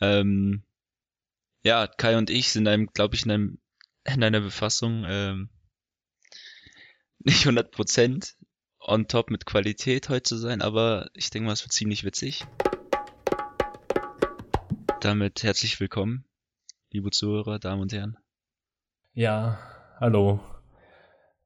[0.00, 0.62] Ähm,
[1.62, 3.58] ja, Kai und ich sind einem, glaube ich, in, einem,
[4.04, 5.50] in einer Befassung ähm,
[7.18, 8.34] nicht 100%
[8.80, 12.46] on top mit Qualität heute zu sein, aber ich denke mal, es wird ziemlich witzig.
[15.00, 16.24] Damit herzlich willkommen,
[16.90, 18.16] liebe Zuhörer, Damen und Herren.
[19.12, 19.58] Ja,
[19.98, 20.40] hallo.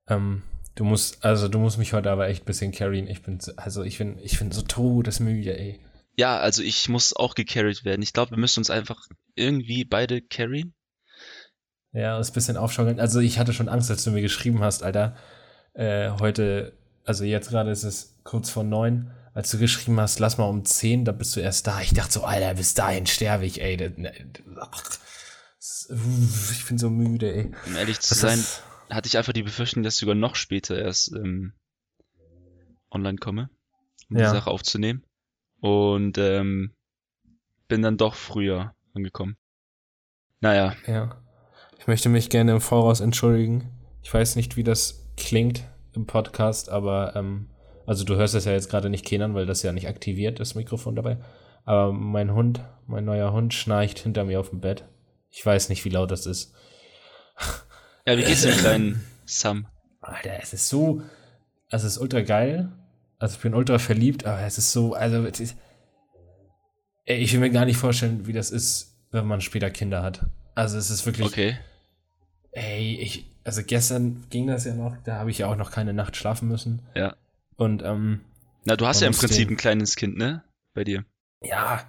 [0.07, 0.43] Ähm,
[0.75, 3.07] du musst, also du musst mich heute aber echt ein bisschen carryen.
[3.07, 5.81] Ich bin, also ich bin, ich bin so todesmüde, ey.
[6.17, 8.03] Ja, also ich muss auch gecarried werden.
[8.03, 10.75] Ich glaube, wir müssen uns einfach irgendwie beide carryen.
[11.93, 13.01] Ja, ist ein bisschen aufschaukeln.
[13.01, 15.17] Also ich hatte schon Angst, als du mir geschrieben hast, Alter.
[15.75, 19.11] Äh, heute, also jetzt gerade ist es kurz vor neun.
[19.33, 21.81] Als du geschrieben hast, lass mal um zehn, da bist du erst da.
[21.81, 23.77] Ich dachte so, Alter, bis dahin sterbe ich, ey.
[23.77, 24.13] Ne,
[24.61, 24.83] ach,
[25.59, 27.53] ich bin so müde, ey.
[27.67, 28.45] Um ehrlich zu das sein,
[28.91, 31.55] hatte ich einfach die Befürchtung, dass ich sogar noch später erst ähm,
[32.91, 33.51] online komme,
[34.11, 34.25] um ja.
[34.25, 35.05] die Sache aufzunehmen.
[35.61, 36.75] Und ähm,
[37.69, 39.37] bin dann doch früher angekommen.
[40.41, 40.75] Naja.
[40.87, 41.23] Ja.
[41.79, 43.71] Ich möchte mich gerne im Voraus entschuldigen.
[44.03, 47.51] Ich weiß nicht, wie das klingt im Podcast, aber ähm,
[47.87, 50.55] also du hörst es ja jetzt gerade nicht kennen, weil das ja nicht aktiviert, das
[50.55, 51.19] Mikrofon dabei.
[51.65, 54.85] Aber mein Hund, mein neuer Hund schnarcht hinter mir auf dem Bett.
[55.31, 56.55] Ich weiß nicht, wie laut das ist.
[58.07, 59.67] Ja, wie geht's dem kleinen Sam?
[60.01, 61.03] Alter, es ist so,
[61.71, 62.73] also es ist ultra geil,
[63.21, 65.55] also ich bin ultra verliebt, aber es ist so, also ist,
[67.05, 70.27] ey, ich will mir gar nicht vorstellen, wie das ist, wenn man später Kinder hat.
[70.55, 71.27] Also es ist wirklich.
[71.27, 71.59] Okay.
[72.53, 75.93] Ey, ich, also gestern ging das ja noch, da habe ich ja auch noch keine
[75.93, 76.83] Nacht schlafen müssen.
[76.95, 77.15] Ja.
[77.57, 78.23] Und ähm.
[78.65, 80.43] Na, du hast ja im Prinzip den, ein kleines Kind, ne?
[80.73, 81.05] Bei dir.
[81.43, 81.85] Ja,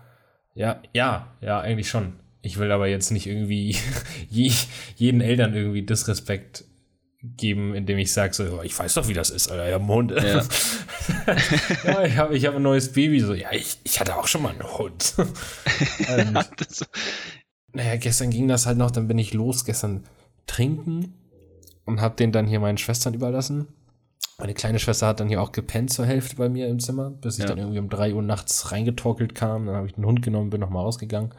[0.53, 2.13] ja, ja, ja, eigentlich schon.
[2.41, 3.77] Ich will aber jetzt nicht irgendwie
[4.95, 6.65] jeden Eltern irgendwie Disrespekt
[7.23, 10.11] geben, indem ich sage, so, ich weiß doch, wie das ist, Alter, ja, Mond.
[10.21, 10.43] Ja,
[11.85, 14.41] ja ich habe ich hab ein neues Baby, so, ja, ich, ich hatte auch schon
[14.41, 15.15] mal einen Hund.
[16.07, 16.37] ähm,
[17.73, 20.03] naja, gestern ging das halt noch, dann bin ich los, gestern
[20.47, 21.13] trinken
[21.85, 23.67] und habe den dann hier meinen Schwestern überlassen.
[24.37, 27.35] Meine kleine Schwester hat dann hier auch gepennt zur Hälfte bei mir im Zimmer, bis
[27.35, 27.47] ich ja.
[27.47, 29.67] dann irgendwie um drei Uhr nachts reingetorkelt kam.
[29.67, 31.31] Dann habe ich den Hund genommen, bin nochmal rausgegangen.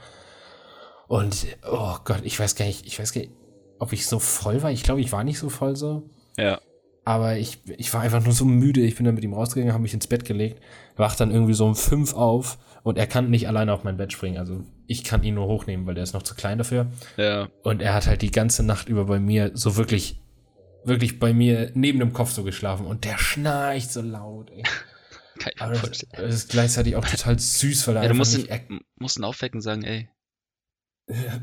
[1.09, 3.33] Und, oh Gott, ich weiß gar nicht, ich weiß gar nicht,
[3.83, 4.71] ob ich so voll war.
[4.71, 6.09] Ich glaube, ich war nicht so voll so.
[6.39, 6.61] Ja.
[7.05, 8.81] Aber ich, ich war einfach nur so müde.
[8.81, 10.63] Ich bin dann mit ihm rausgegangen, habe mich ins Bett gelegt,
[10.97, 14.13] wach dann irgendwie so um fünf auf und er kann nicht alleine auf mein Bett
[14.13, 14.39] springen.
[14.39, 16.93] Also ich kann ihn nur hochnehmen, weil der ist noch zu klein dafür.
[17.17, 17.49] Ja.
[17.65, 20.21] Und er hat halt die ganze Nacht über bei mir so wirklich,
[20.85, 24.63] wirklich bei mir neben dem Kopf so geschlafen und der schnarcht so laut, ey.
[25.45, 28.81] Ich Aber das, das, ist gleichzeitig auch total süß, weil er ja, du musst, ihn,
[29.01, 30.09] musst ihn aufwecken und sagen, ey,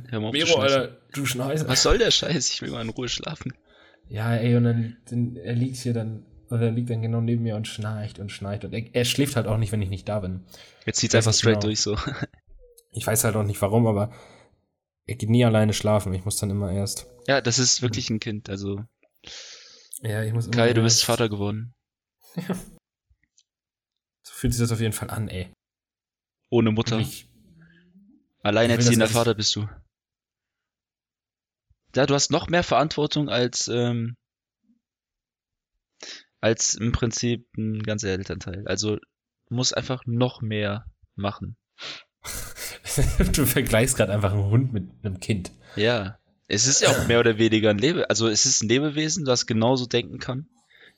[0.10, 1.68] Hör mal auf Mero, Alter, du schneist.
[1.68, 2.50] Was soll der Scheiß?
[2.52, 3.54] Ich will mal in Ruhe schlafen.
[4.08, 7.44] Ja, ey, und dann, dann er liegt hier dann, oder er liegt dann genau neben
[7.44, 8.66] mir und schnarcht und schnarcht.
[8.66, 10.46] Und er, er schläft halt auch nicht, wenn ich nicht da bin.
[10.86, 11.68] Jetzt zieht einfach straight genau.
[11.68, 11.98] durch so.
[12.92, 14.12] ich weiß halt auch nicht warum, aber
[15.06, 16.14] er geht nie alleine schlafen.
[16.14, 17.08] Ich muss dann immer erst.
[17.28, 18.84] Ja, das ist wirklich ein Kind, also.
[20.02, 21.74] Ja, ich muss immer Kai, du bist Vater geworden.
[22.36, 22.56] Ja.
[24.22, 25.52] So fühlt sich das auf jeden Fall an, ey.
[26.52, 27.00] Ohne Mutter.
[27.00, 27.29] Ich,
[28.42, 29.68] Alleinerziehender Vater bist du.
[31.96, 34.16] Ja, du hast noch mehr Verantwortung als, ähm,
[36.40, 38.68] als im Prinzip ein ganzer Elternteil.
[38.68, 40.86] Also du musst einfach noch mehr
[41.16, 41.58] machen.
[43.34, 45.52] du vergleichst gerade einfach einen Hund mit einem Kind.
[45.76, 46.20] Ja.
[46.48, 49.48] Es ist ja auch mehr oder weniger ein Lebe, also es ist ein Lebewesen, das
[49.48, 50.48] genauso denken kann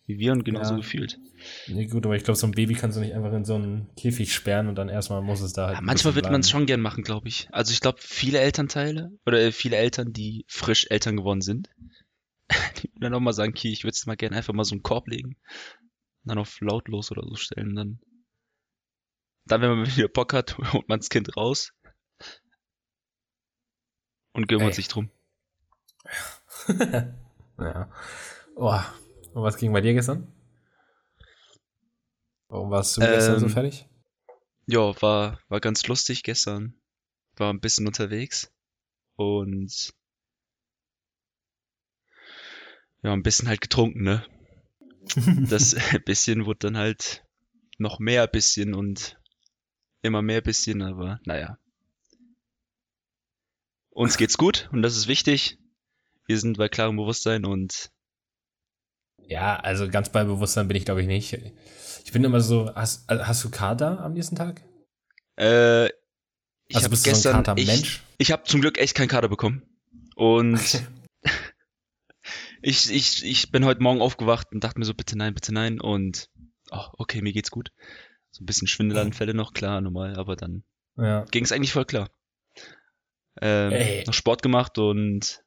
[0.05, 0.77] wie wir und genauso ja.
[0.77, 1.19] gefühlt.
[1.67, 3.93] Nee, gut, aber ich glaube, so ein Baby kannst du nicht einfach in so einen
[3.95, 5.77] Käfig sperren und dann erstmal muss es da halt.
[5.77, 7.47] Ja, manchmal wird man es schon gern machen, glaube ich.
[7.51, 11.69] Also ich glaube, viele Elternteile oder äh, viele Eltern, die frisch Eltern geworden sind,
[12.81, 14.83] die dann auch mal sagen, okay, ich würde es mal gerne einfach mal so einen
[14.83, 15.37] Korb legen
[16.23, 17.75] und dann auf lautlos oder so stellen.
[17.75, 17.99] Dann,
[19.45, 21.73] dann, wenn man wieder Bock hat, holt man das Kind raus
[24.33, 24.73] und kümmert Ey.
[24.73, 25.09] sich drum.
[27.57, 27.91] ja.
[28.55, 28.79] Oh,
[29.33, 30.31] und was ging bei dir gestern?
[32.47, 33.87] Warum warst du ähm, gestern so ähm, fertig?
[34.65, 36.75] Ja, war, war ganz lustig gestern.
[37.37, 38.51] War ein bisschen unterwegs.
[39.15, 39.93] Und
[43.03, 44.25] ja, ein bisschen halt getrunken, ne?
[45.49, 45.75] das
[46.05, 47.25] bisschen wurde dann halt
[47.77, 49.17] noch mehr bisschen und
[50.01, 51.57] immer mehr bisschen, aber naja.
[53.89, 55.57] Uns geht's gut und das ist wichtig.
[56.25, 57.91] Wir sind bei klarem Bewusstsein und
[59.31, 61.39] ja, also ganz bei Bewusstsein bin ich, glaube ich, nicht.
[62.03, 64.61] Ich bin immer so, hast, also hast du Kater am nächsten Tag?
[65.39, 65.85] Äh,
[66.67, 68.03] ich also bist gestern, du so ein Kater-Mensch?
[68.17, 69.63] Ich, ich habe zum Glück echt keinen Kater bekommen.
[70.17, 70.59] Und
[72.61, 75.79] ich, ich, ich bin heute Morgen aufgewacht und dachte mir so, bitte nein, bitte nein.
[75.79, 76.29] Und
[76.69, 77.71] oh, okay, mir geht's gut.
[78.31, 80.65] So ein bisschen Schwindelanfälle noch, klar, normal, aber dann
[80.97, 81.23] ja.
[81.31, 82.09] ging es eigentlich voll klar.
[83.41, 85.41] Ähm, noch Sport gemacht und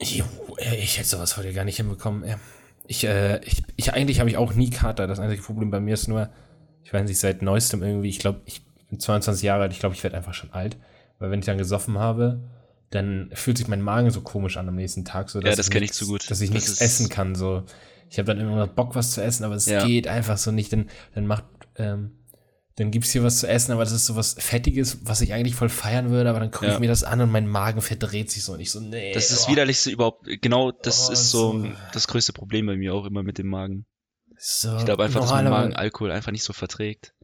[0.00, 0.24] Jo,
[0.58, 2.24] ey, ich hätte sowas heute gar nicht hinbekommen.
[2.86, 5.06] Ich, äh, ich, ich eigentlich habe ich auch nie Kater.
[5.06, 6.28] Das einzige Problem bei mir ist nur,
[6.82, 9.94] ich weiß nicht, seit neuestem irgendwie, ich glaube, ich bin 22 Jahre alt, ich glaube,
[9.94, 10.76] ich werde einfach schon alt.
[11.18, 12.42] Weil wenn ich dann gesoffen habe,
[12.90, 15.30] dann fühlt sich mein Magen so komisch an am nächsten Tag.
[15.30, 16.30] So, Ja, das kenn ich zu gut.
[16.30, 17.34] Dass ich Das nichts essen kann.
[17.34, 17.62] So.
[18.10, 19.86] Ich habe dann immer Bock, was zu essen, aber es Ja.
[19.86, 20.72] geht einfach so nicht.
[20.72, 21.44] Dann, dann macht,
[21.76, 22.12] ähm,
[22.76, 25.54] dann gibt's hier was zu essen, aber das ist so was Fettiges, was ich eigentlich
[25.54, 26.74] voll feiern würde, aber dann gucke Ja.
[26.74, 29.12] ich mir das an und mein Magen verdreht sich so und ich so, nee.
[29.12, 29.52] das ist das oh.
[29.52, 30.26] widerlichste überhaupt.
[30.42, 31.68] Genau, das Oh, ist so so.
[31.92, 33.86] das größte Problem bei mir auch immer mit dem Magen.
[34.36, 37.14] So, Ich glaube einfach, dass mein Magen Alkohol einfach nicht so verträgt.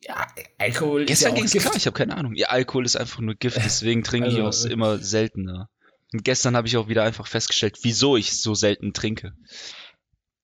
[0.00, 0.26] Ja,
[0.58, 1.66] Alkohol ist Gestern ja ging auch es Gift.
[1.66, 2.34] klar, ich habe keine Ahnung.
[2.34, 5.68] Ja, Alkohol ist einfach nur Gift, deswegen trinke ich Also, auch äh, immer seltener.
[6.12, 9.32] Und gestern habe ich auch wieder einfach festgestellt, wieso ich so selten trinke.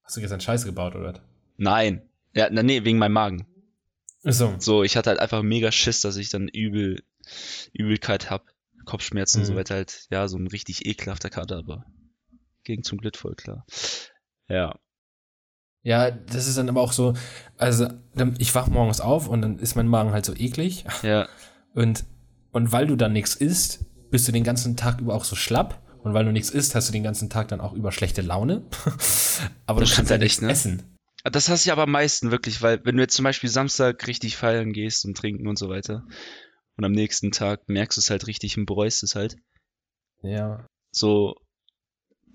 [0.02, 1.20] Hast du gestern Scheiße gebaut, oder?
[1.56, 2.02] Nein.
[2.34, 3.46] Ja, na, nee, wegen meinem Magen.
[4.24, 4.54] So.
[4.58, 7.02] So, ich hatte halt einfach mega Schiss, dass ich dann übel,
[7.72, 8.46] Übelkeit hab,
[8.86, 9.56] Kopfschmerzen und so Mhm.
[9.56, 11.84] weiter halt, ja, so ein richtig ekelhafter Kater, aber
[12.64, 13.66] ging zum Glück voll klar.
[14.48, 14.78] Ja.
[15.82, 17.12] Ja, das ist dann aber auch so,
[17.58, 17.88] also
[18.38, 21.28] ich wach morgens auf und dann ist mein Magen halt so eklig Ja,
[21.74, 22.04] und,
[22.52, 25.82] und weil du dann nichts isst, bist du den ganzen Tag über auch so schlapp
[26.02, 28.62] und weil du nichts isst, hast du den ganzen Tag dann auch über schlechte Laune.
[29.66, 30.50] aber Das du kannst halt nichts ne?
[30.50, 30.93] essen.
[31.30, 34.36] Das du ja aber am meisten wirklich, weil wenn du jetzt zum Beispiel Samstag richtig
[34.36, 36.04] feiern gehst und trinken und so weiter
[36.76, 39.36] und am nächsten Tag merkst du es halt richtig und bereust es halt,
[40.22, 40.66] Ja.
[40.90, 41.34] so,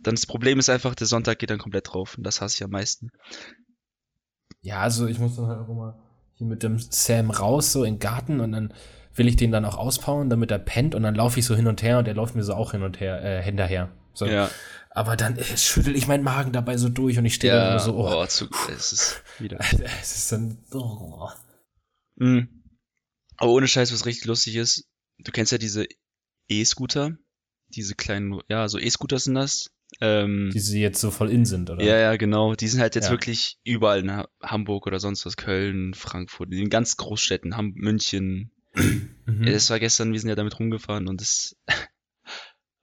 [0.01, 2.63] dann das Problem ist einfach, der Sonntag geht dann komplett drauf und das hasse ich
[2.63, 3.09] am meisten.
[4.61, 5.99] Ja, also ich muss dann halt auch immer
[6.33, 8.73] hier mit dem Sam raus, so in den Garten und dann
[9.13, 11.67] will ich den dann auch auspowern, damit er pennt und dann laufe ich so hin
[11.67, 13.89] und her und er läuft mir so auch hin und her, äh, hinterher.
[14.13, 14.25] So.
[14.25, 14.49] Ja,
[14.91, 17.93] Aber dann äh, schüttel ich meinen Magen dabei so durch und ich stehe ja, so,
[17.95, 19.59] oh, oh, zu, es ist wieder.
[20.01, 21.29] es ist dann, oh.
[22.15, 22.63] Mhm.
[23.37, 24.85] Aber ohne Scheiß, was richtig lustig ist,
[25.19, 25.85] du kennst ja diese
[26.49, 27.17] E-Scooter,
[27.67, 29.69] diese kleinen, ja, so E-Scooter sind das.
[30.01, 31.83] Ähm, die sie jetzt so voll in sind, oder?
[31.83, 32.53] ja, ja, genau.
[32.55, 33.11] Die sind halt jetzt Ja.
[33.11, 37.73] wirklich überall in Ha- Hamburg oder sonst was, Köln, Frankfurt, in den ganz Großstädten, Ham
[37.75, 38.51] München.
[39.25, 39.43] Mhm.
[39.43, 41.55] Ja, das war gestern, wir sind ja damit rumgefahren und das,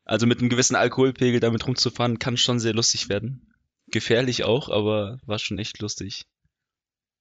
[0.06, 3.53] also mit einem gewissen Alkoholpegel damit rumzufahren, kann schon sehr lustig werden.
[3.88, 6.26] Gefährlich auch, aber war schon echt lustig.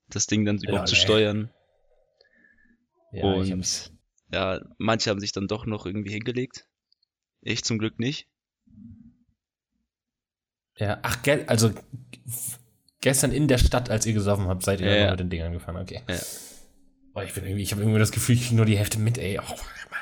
[0.07, 1.01] Das Ding dann überhaupt zu nee.
[1.01, 1.49] steuern.
[3.11, 3.91] ja, und-.
[4.31, 6.67] Ja, manche haben sich dann doch noch irgendwie hingelegt.
[7.41, 8.27] Ich zum Glück nicht.
[10.77, 11.17] Ja, ach,
[11.47, 11.73] also
[13.01, 15.11] gestern in der Stadt, als ihr gesoffen habt, seid ihr Ja, dann ja.
[15.11, 16.01] mit den Dingern gefahren, okay.
[16.07, 16.19] Ja.
[17.13, 19.17] Oh, ich bin irgendwie, ich habe irgendwie das Gefühl, ich krieg nur die Hälfte mit,
[19.17, 19.39] ey.
[19.39, 19.55] Oh,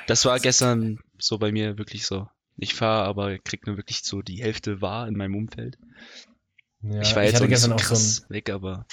[0.07, 2.27] Das war gestern so bei mir wirklich so.
[2.57, 5.77] Ich fahre, aber krieg nur wirklich so die Hälfte wahr in meinem Umfeld.
[6.81, 8.85] ja, ich war jetzt hatte auch nicht so gestern auch so ein, weg, aber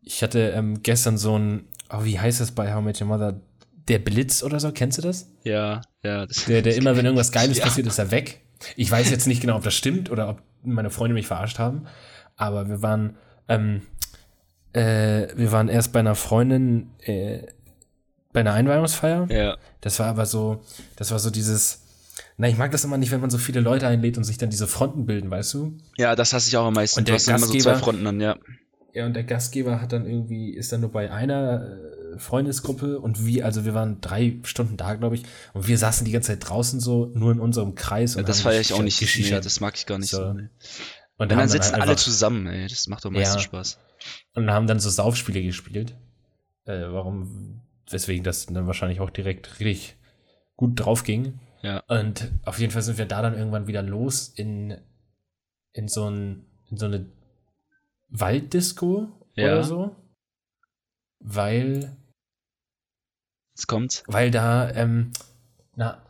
[0.00, 3.40] ich hatte ähm, gestern so ein, oh, wie heißt das bei How Met Your Mother?
[3.88, 5.30] Der Blitz oder so, kennst du das?
[5.44, 6.26] ja, ja.
[6.26, 7.64] Das, Der, der immer, wenn irgendwas Geiles Ja.
[7.64, 8.40] passiert, ist er weg.
[8.76, 11.86] Ich weiß jetzt nicht genau, ob das stimmt oder ob meine Freunde mich verarscht haben,
[12.36, 13.16] aber wir waren,
[13.48, 13.82] ähm,
[14.72, 17.46] äh, wir waren erst bei einer Freundin äh,
[18.32, 19.30] bei einer Einweihungsfeier.
[19.30, 20.64] ja, Das war aber so,
[20.96, 21.83] das war so dieses,
[22.36, 24.50] na, ich mag das immer nicht, wenn man so viele Leute einlädt und sich dann
[24.50, 25.76] diese Fronten bilden, weißt du?
[25.96, 26.98] ja, das hasse ich auch am meisten.
[27.00, 28.36] Und du der hast dann immer so zwei Gastgeber- Fronten an, ja.
[28.92, 31.66] Ja, und der Gastgeber hat dann irgendwie, ist dann nur bei einer
[32.14, 36.04] äh, Freundesgruppe und wir, also wir waren drei Stunden da, glaube ich, und wir saßen
[36.04, 38.14] die ganze Zeit draußen so, nur in unserem Kreis.
[38.14, 39.00] ja und das feiere ich auch nicht.
[39.18, 40.18] Nee, das mag ich gar nicht so.
[40.18, 40.32] So.
[40.32, 40.42] nee.
[40.42, 40.50] und
[41.18, 42.68] Und haben dann sitzen alle einfach- zusammen, ey.
[42.68, 43.42] Das macht doch am meisten Ja.
[43.42, 43.78] Spaß.
[44.36, 45.96] und haben dann so Saufspiele gespielt.
[46.66, 49.96] Äh, warum, weswegen das dann wahrscheinlich auch direkt richtig
[50.56, 51.40] gut drauf ging.
[51.64, 51.82] Ja.
[51.88, 54.76] Und auf jeden Fall sind wir da dann irgendwann wieder los in,
[55.72, 57.06] in so ein, in so eine
[58.10, 59.46] Walddisco Ja.
[59.46, 59.96] oder so.
[61.20, 61.96] Weil,
[63.56, 64.02] Jetzt kommt's.
[64.06, 65.12] weil da, ähm,
[65.74, 66.02] na,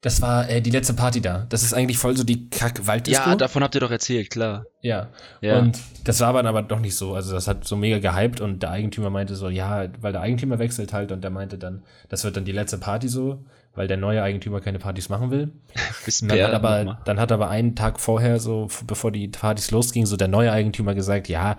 [0.00, 1.44] das war äh, die letzte Party da.
[1.50, 3.30] Das ist eigentlich voll so die Kack-Walddisco.
[3.30, 4.64] Ja, davon habt ihr doch erzählt, klar.
[4.80, 5.10] Ja.
[5.42, 5.58] Ja.
[5.58, 7.14] Und das war dann aber doch nicht so.
[7.14, 10.58] Also das hat so mega gehypt und der Eigentümer meinte so, ja, weil der Eigentümer
[10.58, 13.96] wechselt halt und der meinte dann, das wird dann die letzte Party so, weil der
[13.96, 15.52] neue Eigentümer keine Partys machen will.
[16.22, 20.16] Dann hat aber, dann hat aber einen Tag vorher, so bevor die Partys losgingen, so
[20.16, 21.56] der neue Eigentümer gesagt, ja,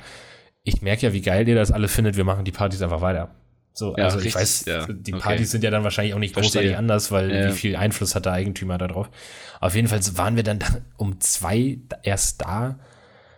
[0.63, 3.29] ich merke ja, wie geil ihr das alle findet, wir machen die Partys einfach weiter.
[3.73, 5.21] So, Ja, also ich richtig, weiß, ja, die okay.
[5.23, 6.61] Partys sind ja dann wahrscheinlich auch nicht Verstehe.
[6.61, 7.47] großartig anders, weil Ja.
[7.47, 9.09] wie viel Einfluss hat der Eigentümer da drauf.
[9.61, 12.79] Auf jeden Fall waren wir dann da um zwei erst da.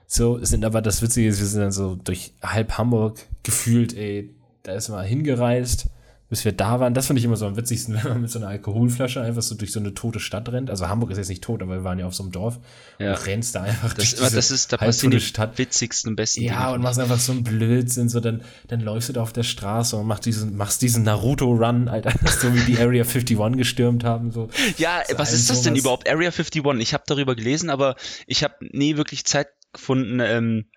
[0.07, 4.31] So, sind aber das Witzige ist, wir sind dann so durch halb Hamburg gefühlt, ey,
[4.63, 5.87] da ist mal hingereist.
[6.31, 6.93] Bis wir da waren.
[6.95, 9.53] Das finde ich immer so am witzigsten, wenn man mit so einer Alkoholflasche einfach so
[9.53, 10.69] durch so eine tote Stadt rennt.
[10.71, 12.59] Also Hamburg ist jetzt nicht tot, aber wir waren ja auf so einem Dorf
[12.97, 13.11] Ja.
[13.11, 15.57] und rennst da einfach Das, durch das ist, da passieren halbtote die Stadt.
[15.59, 16.73] witzigsten, besten Ja, Dinge.
[16.75, 19.95] und machst einfach so einen Blödsinn, so dann, dann läufst du da auf der Straße
[19.97, 24.49] und machst diesen, machst diesen Naruto-Run, Alter, so wie die Area 51 gestürmt haben, so.
[24.77, 25.81] Ja, So was ist das denn sowas.
[25.81, 26.09] überhaupt?
[26.09, 26.63] Area 51.
[26.79, 27.95] Ich habe darüber gelesen, aber
[28.25, 30.69] ich habe nie wirklich Zeit gefunden, ähm,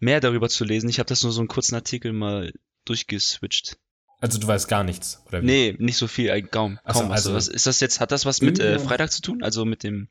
[0.00, 0.88] mehr darüber zu lesen.
[0.88, 2.52] Ich habe das nur so einen kurzen Artikel mal
[2.84, 3.78] durchgeswitcht.
[4.24, 5.46] Also du weißt gar nichts, oder wie?
[5.46, 6.78] Nee, nicht so viel, äh, kaum.
[6.86, 7.16] So, kaum was.
[7.26, 7.48] also- was.
[7.48, 9.42] Ist das jetzt, hat das was mit äh, Freitag zu tun?
[9.42, 10.08] Also mit dem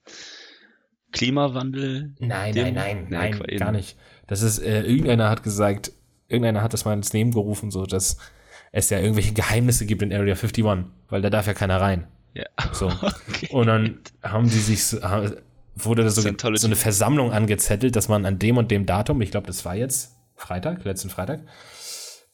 [1.11, 2.13] Klimawandel?
[2.19, 3.97] Nein, Dem- nein, nein, nein, gar nicht.
[4.27, 5.91] Das ist, äh, irgendeiner hat gesagt,
[6.27, 8.17] irgendeiner hat das mal ins Leben gerufen, so, dass
[8.71, 10.63] es ja irgendwelche Geheimnisse gibt in Area 51,
[11.09, 12.07] weil da darf ja keiner rein.
[12.35, 12.45] Ja.
[12.71, 12.91] So.
[13.29, 13.47] Okay.
[13.51, 14.99] Und dann haben die sich, so-
[15.75, 19.31] wurde da so, so eine Versammlung angezettelt, dass man an dem und dem Datum, ich
[19.31, 21.41] glaube, das war jetzt Freitag, letzten Freitag,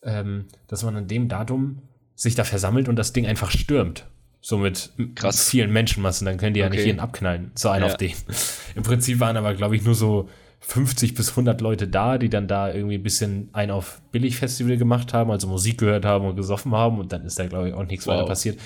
[0.04, 1.80] ähm, dass man an dem Datum
[2.16, 4.06] sich da versammelt und das Ding einfach stürmt.
[4.42, 5.50] So mit Krass.
[5.50, 6.88] vielen Menschenmassen, dann können die ja nicht Okay.
[6.88, 7.52] jeden abknallen.
[7.56, 7.92] So einer Ja.
[7.92, 8.12] auf den.
[8.76, 10.30] Im Prinzip waren aber, glaube ich, nur so
[10.62, 15.14] 50 bis 100 Leute da, die dann da irgendwie ein bisschen ein auf Billigfestival gemacht
[15.14, 17.84] haben, also Musik gehört haben und gesoffen haben und dann ist da, glaube ich, auch
[17.86, 18.16] nichts Wow.
[18.16, 18.60] weiter passiert.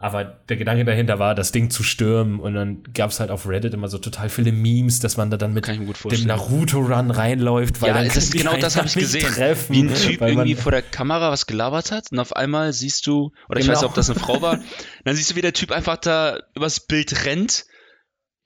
[0.00, 3.48] Aber der Gedanke dahinter war, das Ding zu stürmen und dann gab es halt auf
[3.48, 6.26] Reddit immer so total viele Memes, dass man da dann mit ich dem.
[6.28, 9.26] Naruto-Run reinläuft, weil ja, dann das, können die genau das habe ich gesehen.
[9.26, 12.36] Treffen, Wie ein Typ weil man- irgendwie vor der Kamera was gelabert hat und auf
[12.36, 13.74] einmal siehst du, oder ich Genau.
[13.74, 14.60] weiß nicht, ob das eine Frau war,
[15.04, 17.64] dann siehst du, wie der Typ einfach da übers Bild rennt.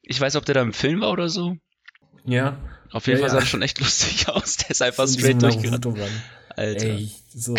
[0.01, 1.57] Ich weiß, ob der da im Film war oder so.
[2.25, 2.57] Ja,
[2.93, 3.35] Auf jeden Ja, Fall ja.
[3.35, 4.57] sah das schon echt lustig aus.
[4.57, 5.87] Der ist einfach in straight durchgerannt.
[6.57, 6.85] Alter.
[6.87, 7.55] Ey, so,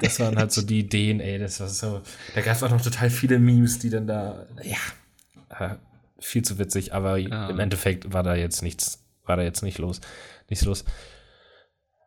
[0.00, 2.00] das waren halt so die Ideen, ey, das war so.
[2.34, 4.76] Da gab es auch noch total viele Memes, die dann da, ja,
[5.58, 5.76] äh,
[6.18, 7.48] viel zu witzig, aber Ja.
[7.50, 10.00] im Endeffekt war da jetzt nichts, war da jetzt nicht los,
[10.48, 10.84] nichts los.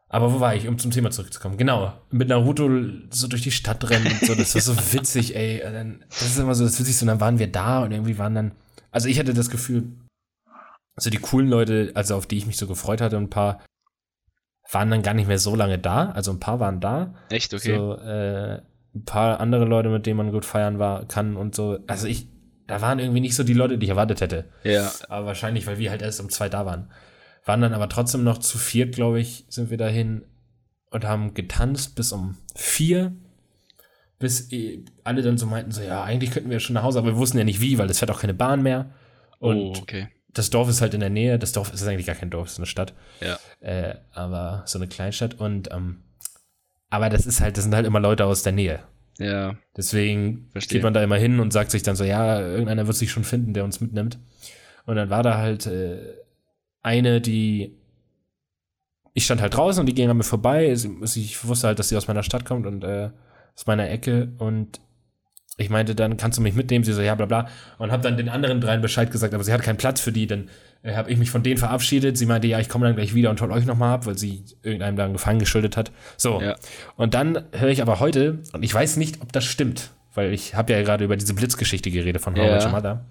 [0.10, 1.58] Aber wo war ich, um zum Thema zurückzukommen?
[1.58, 2.70] Genau, mit Naruto
[3.10, 5.60] so durch die Stadt rennen und so, das war so witzig, ey.
[5.62, 8.34] Dann, das ist immer so das Witzigste, und dann waren wir da und irgendwie waren
[8.36, 8.52] dann,
[8.92, 9.84] also ich hatte das Gefühl,
[10.96, 13.62] also die coolen Leute, also auf die ich mich so gefreut hatte, ein paar
[14.72, 17.76] waren dann gar nicht mehr so lange da, also ein paar waren da, Echt, okay.
[17.76, 18.62] so äh,
[18.96, 21.80] ein paar andere Leute, mit denen man gut feiern war, kann und so.
[21.88, 22.28] Also ich,
[22.68, 24.46] da waren irgendwie nicht so die Leute, die ich erwartet hätte.
[24.64, 24.92] Ja.
[25.08, 26.92] Aber wahrscheinlich, weil wir halt erst um zwei da waren.
[27.46, 30.24] Waren dann aber trotzdem noch zu viert, glaube ich, sind wir dahin
[30.92, 33.14] und haben getanzt bis um vier.
[34.20, 34.50] Bis
[35.04, 37.38] alle dann so meinten, so, ja, eigentlich könnten wir schon nach Hause, aber wir wussten
[37.38, 38.90] ja nicht wie, weil es fährt auch keine Bahn mehr.
[39.40, 40.08] Und oh, okay.
[40.38, 41.40] Das Dorf ist halt in der Nähe.
[41.40, 42.94] Das Dorf ist eigentlich gar kein Dorf, es ist eine Stadt.
[43.22, 43.40] Ja.
[43.60, 45.36] Äh, aber so eine Kleinstadt.
[45.40, 46.04] Und ähm,
[46.90, 48.80] aber das ist halt, das sind halt immer Leute aus der Nähe.
[49.20, 49.56] Ja.
[49.76, 50.78] Deswegen Verstehe.
[50.78, 53.24] geht man da immer hin und sagt sich dann so, ja, irgendeiner wird sich schon
[53.24, 54.20] finden, der uns mitnimmt.
[54.86, 55.98] Und dann war da halt äh,
[56.82, 57.78] eine, die
[59.18, 60.72] ich stand halt draußen und die ging an mir vorbei.
[60.72, 63.10] Ich wusste halt, dass sie aus meiner Stadt kommt und äh,
[63.56, 64.80] aus meiner Ecke und
[65.60, 66.86] ich meinte dann, kannst du mich mitnehmen?
[66.86, 67.48] Sie so, ja, bla bla.
[67.80, 70.28] Und habe dann den anderen dreien Bescheid gesagt, aber sie hat keinen Platz für die.
[70.28, 70.50] Dann
[70.84, 72.16] äh, habe ich mich von denen verabschiedet.
[72.16, 74.44] Sie meinte, ja, ich komme dann gleich wieder und hol euch nochmal ab, weil sie
[74.62, 75.92] irgendeinem da einen Gefallen geschuldet hat.
[76.16, 76.40] So.
[76.40, 76.56] Ja.
[76.96, 80.54] Und dann höre ich aber heute, und ich weiß nicht, ob das stimmt, weil ich
[80.54, 82.70] habe ja gerade über diese Blitzgeschichte geredet von How I Ja.
[82.70, 83.06] Mother.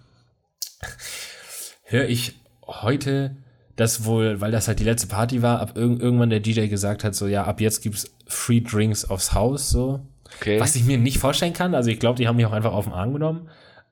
[1.82, 2.34] Höre ich
[2.64, 3.36] heute,
[3.74, 7.02] dass wohl, weil das halt die letzte Party war, ab irg irgendwann der DJ gesagt
[7.02, 10.00] hat, so ja, ab jetzt gibt's Free Drinks aufs Haus, so.
[10.40, 10.60] Okay.
[10.60, 12.84] Was ich mir nicht vorstellen kann, also ich glaube, die haben mich auch einfach auf
[12.84, 13.48] den Arm genommen.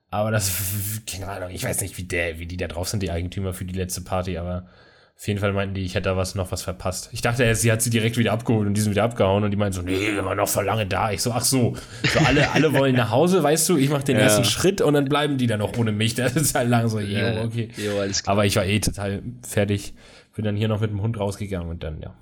[0.09, 0.51] Aber das,
[1.09, 3.65] keine Ahnung, ich weiß nicht, wie der, wie die da drauf sind, die Eigentümer für
[3.65, 4.67] die letzte Party, aber
[5.17, 7.07] auf jeden Fall meinten die, ich hätte da was noch was verpasst.
[7.13, 9.55] Ich dachte, sie hat sie direkt wieder abgeholt und die sind wieder abgehauen und die
[9.57, 11.09] meinten so, nee, wir waren noch voll lange da.
[11.11, 11.73] Ich so, ach so,
[12.03, 14.23] so alle, alle wollen nach Hause, weißt du, ich mache den Ja.
[14.23, 16.15] ersten Schritt und dann bleiben die da noch ohne mich.
[16.15, 17.43] Das ist halt lang so, jo, Ja.
[17.45, 17.69] okay.
[17.77, 18.33] Jo, alles klar.
[18.33, 19.93] Aber ich war eh total fertig.
[20.35, 22.13] Bin dann hier noch mit dem Hund rausgegangen und dann, ja.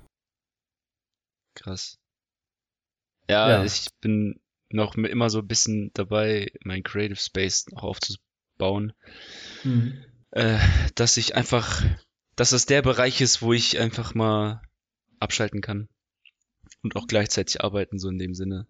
[1.56, 1.98] Krass.
[3.28, 3.64] Ja, Ja.
[3.64, 4.40] ich bin
[4.70, 8.92] noch immer so ein bisschen dabei, mein Creative Space noch aufzubauen.
[10.32, 10.58] Äh,
[10.94, 11.82] dass ich einfach,
[12.36, 14.62] dass das der Bereich ist, wo ich einfach mal
[15.20, 15.88] abschalten kann.
[16.82, 18.66] Und auch gleichzeitig arbeiten, so in dem Sinne.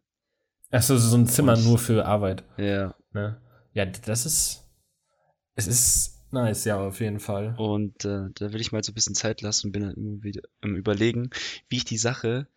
[0.70, 2.44] Achso, so ein Zimmer Und- nur für Arbeit.
[2.58, 2.94] Ja.
[3.12, 3.40] Ne?
[3.72, 4.60] Ja, das ist.
[5.56, 7.54] Es ist nice, ja, auf jeden Fall.
[7.58, 10.22] Und äh, da will ich mal so ein bisschen Zeit lassen und bin dann immer
[10.22, 11.30] wieder am überlegen,
[11.68, 12.48] wie ich die Sache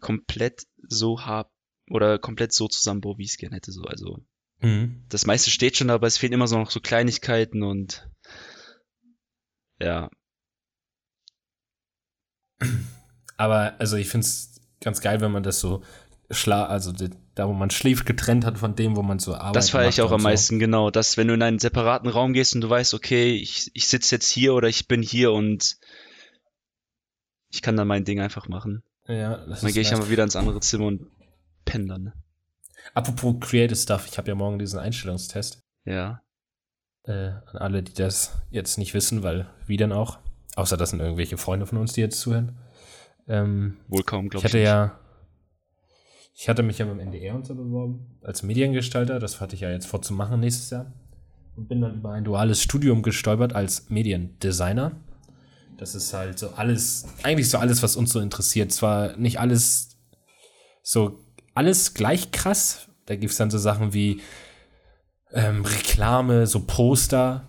[0.00, 1.50] komplett so hab
[1.90, 3.72] oder komplett so zusammenbaue, wie ich es gerne hätte.
[3.72, 3.82] So.
[3.84, 4.18] Also
[4.60, 5.04] Mhm.
[5.08, 8.08] das meiste steht schon, aber es fehlen immer so noch so Kleinigkeiten und
[9.80, 10.10] ja,
[13.36, 15.82] Aber also ich finde es ganz geil, wenn man das so
[16.30, 16.92] schla also
[17.34, 19.56] da wo man schläft getrennt hat von dem, wo man so arbeitet.
[19.56, 20.24] das feiere ich auch am so.
[20.28, 20.90] meisten, genau.
[20.90, 24.16] Dass wenn du in einen separaten Raum gehst und du weißt, okay, ich, ich sitze
[24.16, 25.76] jetzt hier oder ich bin hier und
[27.50, 28.82] ich kann dann mein Ding einfach machen.
[29.08, 31.06] Ja, das Dann gehe ich einfach wieder ins andere Zimmer und
[31.64, 32.12] pennen dann.
[32.94, 35.62] Apropos Creative Stuff, ich habe ja morgen diesen Einstellungstest.
[35.84, 36.22] Ja.
[37.04, 40.18] Äh, an alle, die das jetzt nicht wissen, weil wie denn auch?
[40.56, 42.58] Außer das sind irgendwelche Freunde von uns, die jetzt zuhören.
[43.26, 44.54] Ähm, Wohl kaum, glaube ich.
[44.54, 44.98] Ich hatte ja.
[46.34, 49.18] Ich hatte mich ja beim NDR und so beworben, als Mediengestalter.
[49.18, 50.92] Das hatte ich ja jetzt vorzumachen nächstes Jahr.
[51.56, 54.92] Und bin dann über ein duales Studium gestolpert als Mediendesigner.
[55.78, 58.72] Das ist halt so alles, eigentlich so alles, was uns so interessiert.
[58.72, 59.96] Zwar nicht alles
[60.82, 61.20] so,
[61.54, 62.88] alles gleich krass.
[63.06, 64.20] Da gibt es dann so Sachen wie
[65.32, 67.46] ähm, Reklame, so Poster.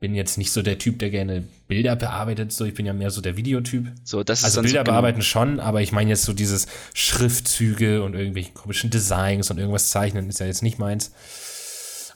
[0.00, 2.52] Bin jetzt nicht so der Typ, der gerne Bilder bearbeitet.
[2.52, 3.90] So, ich bin ja mehr so der Videotyp.
[4.04, 8.04] So, das also Bilder so genau- bearbeiten schon, aber ich meine jetzt so dieses Schriftzüge
[8.04, 11.10] und irgendwelche komischen Designs und irgendwas zeichnen ist ja jetzt nicht meins.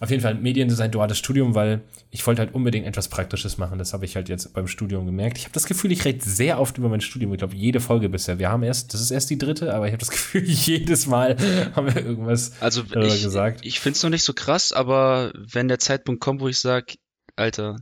[0.02, 1.80] Auf jeden Fall Mediendesign, duales Studium, weil
[2.10, 3.78] ich wollte halt unbedingt etwas Praktisches machen.
[3.78, 5.38] Das habe ich halt jetzt beim Studium gemerkt.
[5.38, 7.32] Ich habe das Gefühl, ich rede sehr oft über mein Studium.
[7.32, 8.40] Ich glaube, jede Folge bisher.
[8.40, 11.36] Wir haben erst, das ist erst die dritte, aber ich habe das Gefühl, jedes Mal
[11.76, 13.64] haben wir irgendwas Also ich, gesagt.
[13.64, 16.94] ich finde es noch nicht so krass, aber wenn der Zeitpunkt kommt, wo ich sage,
[17.36, 17.76] Alter,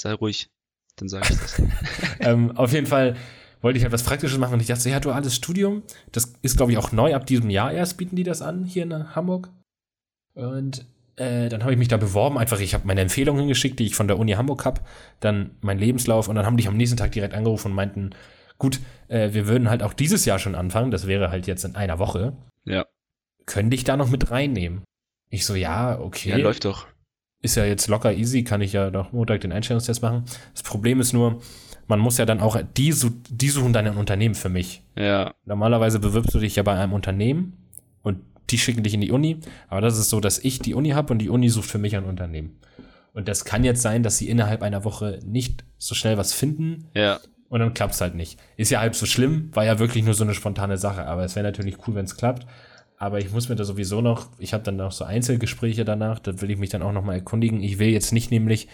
[0.00, 0.48] sei ruhig,
[0.96, 1.62] dann sage ich das.
[2.20, 3.16] ähm, auf jeden Fall
[3.60, 6.72] wollte ich halt was Praktisches machen und ich dachte, ja, duales Studium, das ist, glaube
[6.72, 7.14] ich, auch neu.
[7.14, 9.50] Ab diesem Jahr erst bieten die das an, hier in Hamburg.
[10.32, 10.86] Und
[11.18, 12.38] äh, dann habe ich mich da beworben.
[12.38, 14.80] Einfach, ich habe meine Empfehlungen hingeschickt, die ich von der Uni Hamburg habe,
[15.20, 18.10] dann mein Lebenslauf und dann haben die am nächsten Tag direkt angerufen und meinten,
[18.58, 21.76] gut, äh, wir würden halt auch dieses Jahr schon anfangen, das wäre halt jetzt in
[21.76, 22.34] einer Woche.
[22.64, 22.86] Ja.
[23.46, 24.82] Können dich da noch mit reinnehmen?
[25.30, 26.30] Ich so, ja, okay.
[26.30, 26.86] Ja, läuft doch.
[27.42, 30.24] ist ja jetzt locker easy, kann ich ja noch Montag den Einstellungstest machen.
[30.52, 31.40] Das Problem ist nur,
[31.86, 32.94] man muss ja dann auch, die,
[33.30, 34.82] die suchen dann ein Unternehmen für mich.
[34.96, 37.67] Ja, Normalerweise bewirbst du dich ja bei einem Unternehmen
[38.50, 39.40] die schicken dich in die Uni.
[39.68, 41.96] Aber das ist so, dass ich die Uni habe und die Uni sucht für mich
[41.96, 42.58] ein Unternehmen.
[43.12, 46.86] Und das kann jetzt sein, dass sie innerhalb einer Woche nicht so schnell was finden
[46.94, 47.18] ja.
[47.48, 48.38] und dann klappt's halt nicht.
[48.56, 51.06] Ist ja halb so schlimm, war ja wirklich nur so eine spontane Sache.
[51.06, 52.46] Aber es wäre natürlich cool, wenn es klappt.
[52.96, 56.40] Aber ich muss mir da sowieso noch, ich habe dann noch so Einzelgespräche danach, da
[56.40, 57.62] will ich mich dann auch nochmal erkundigen.
[57.62, 58.68] Ich will jetzt nicht nämlich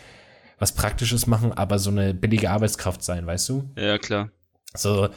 [0.59, 3.71] was Praktisches machen, aber so eine billige Arbeitskraft sein, weißt du?
[3.77, 4.31] Ja, klar.
[4.75, 5.09] So,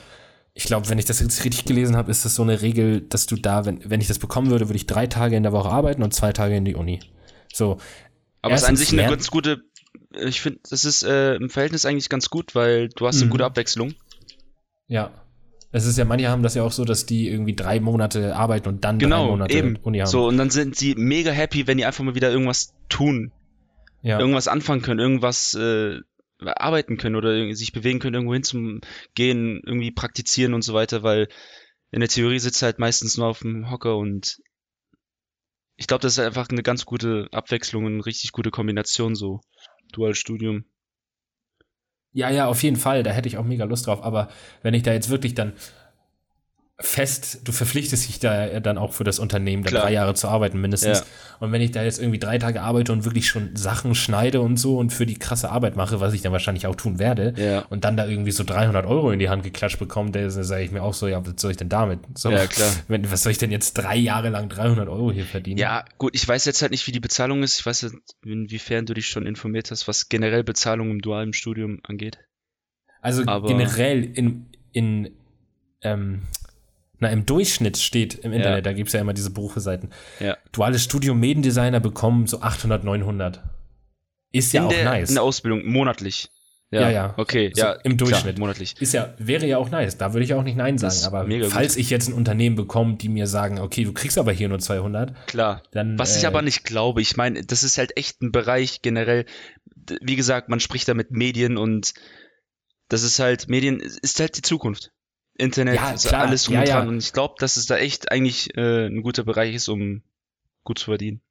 [0.57, 3.27] ich glaube, wenn ich das jetzt richtig gelesen habe, ist das so eine Regel, dass
[3.27, 5.69] du da, wenn, wenn ich das bekommen würde, würde ich drei Tage in der Woche
[5.69, 6.99] arbeiten und zwei Tage in die Uni.
[7.53, 7.77] So,
[8.41, 9.61] Aber es ist an sich eine ganz gute,
[10.19, 13.29] ich finde, das ist äh, im Verhältnis eigentlich ganz gut, weil du hast eine Mhm.
[13.29, 13.93] gute Abwechslung.
[14.87, 15.11] ja.
[15.73, 18.69] Es ist ja, manche haben das ja auch so, dass die irgendwie drei Monate arbeiten
[18.69, 19.75] und dann drei Genau, Monate eben.
[19.83, 20.07] Uni haben.
[20.07, 23.33] So, und dann sind sie mega happy, wenn die einfach mal wieder irgendwas tun,
[24.01, 24.17] ja.
[24.17, 25.99] irgendwas anfangen können, irgendwas äh,
[26.39, 31.27] arbeiten können oder sich bewegen können, irgendwo hinzugehen, irgendwie praktizieren und so weiter, weil
[31.91, 34.37] in der Theorie sitzt halt meistens nur auf dem Hocker und
[35.77, 39.41] ich glaube, das ist einfach eine ganz gute Abwechslung eine richtig gute Kombination, so
[39.93, 40.65] Dualstudium.
[42.11, 43.03] Ja, ja, auf jeden Fall.
[43.03, 44.03] Da hätte ich auch mega Lust drauf.
[44.03, 44.29] Aber
[44.63, 45.53] wenn ich da jetzt wirklich dann
[46.79, 49.83] fest, du verpflichtest dich da dann auch für das Unternehmen, da Klar.
[49.83, 50.99] drei Jahre zu arbeiten mindestens.
[50.99, 51.05] Ja.
[51.39, 54.57] Und wenn ich da jetzt irgendwie drei Tage arbeite und wirklich schon Sachen schneide und
[54.57, 57.61] so und für die krasse Arbeit mache, was ich dann wahrscheinlich auch tun werde, Ja.
[57.69, 60.71] und dann da irgendwie so 300 Euro in die Hand geklatscht bekomme, da sage ich
[60.71, 61.99] mir auch so, ja, was soll ich denn damit?
[62.15, 62.69] So, Ja, klar.
[62.87, 65.57] Wenn, was soll ich denn jetzt drei Jahre lang 300 Euro hier verdienen?
[65.57, 67.59] Ja, gut, ich weiß jetzt halt nicht, wie die Bezahlung ist.
[67.59, 71.79] Ich weiß nicht, inwiefern du dich schon informiert hast, was generell Bezahlung im dualen Studium
[71.83, 72.19] angeht.
[73.01, 75.11] Also Aber- generell in, in
[75.81, 76.23] ähm,
[76.99, 79.91] na, im Durchschnitt steht im Internet, da gibt's ja immer diese Berufeseiten.
[80.19, 80.37] Ja.
[80.51, 83.43] Duales Studium Mediendesigner bekommen so 800, 900.
[84.31, 85.09] Ist ja in auch der, nice.
[85.09, 86.29] In der Ausbildung, monatlich.
[86.69, 87.13] Ja, ja.
[87.15, 87.71] Okay, So ja.
[87.83, 88.39] im klar, Durchschnitt.
[88.39, 88.75] monatlich.
[88.81, 89.97] Ist ja, wäre ja auch nice.
[89.97, 90.97] Da würde ich auch nicht Nein sagen.
[91.05, 91.53] Aber mega gut.
[91.53, 94.59] falls ich jetzt ein Unternehmen bekomme, die mir sagen, okay, du kriegst aber hier nur
[94.59, 95.63] 200, Klar.
[95.71, 95.97] dann.
[95.97, 99.25] Was äh, ich aber nicht glaube, ich meine, das ist halt echt ein Bereich generell,
[100.01, 101.93] wie gesagt, man spricht da mit Medien und
[102.89, 104.91] das ist halt, Medien ist halt die Zukunft.
[105.37, 108.55] Internet Ja, ist alles drum ja, dran und ich glaube, dass es da echt eigentlich
[108.57, 110.01] äh, ein guter Bereich ist, um
[110.63, 111.21] gut zu verdienen.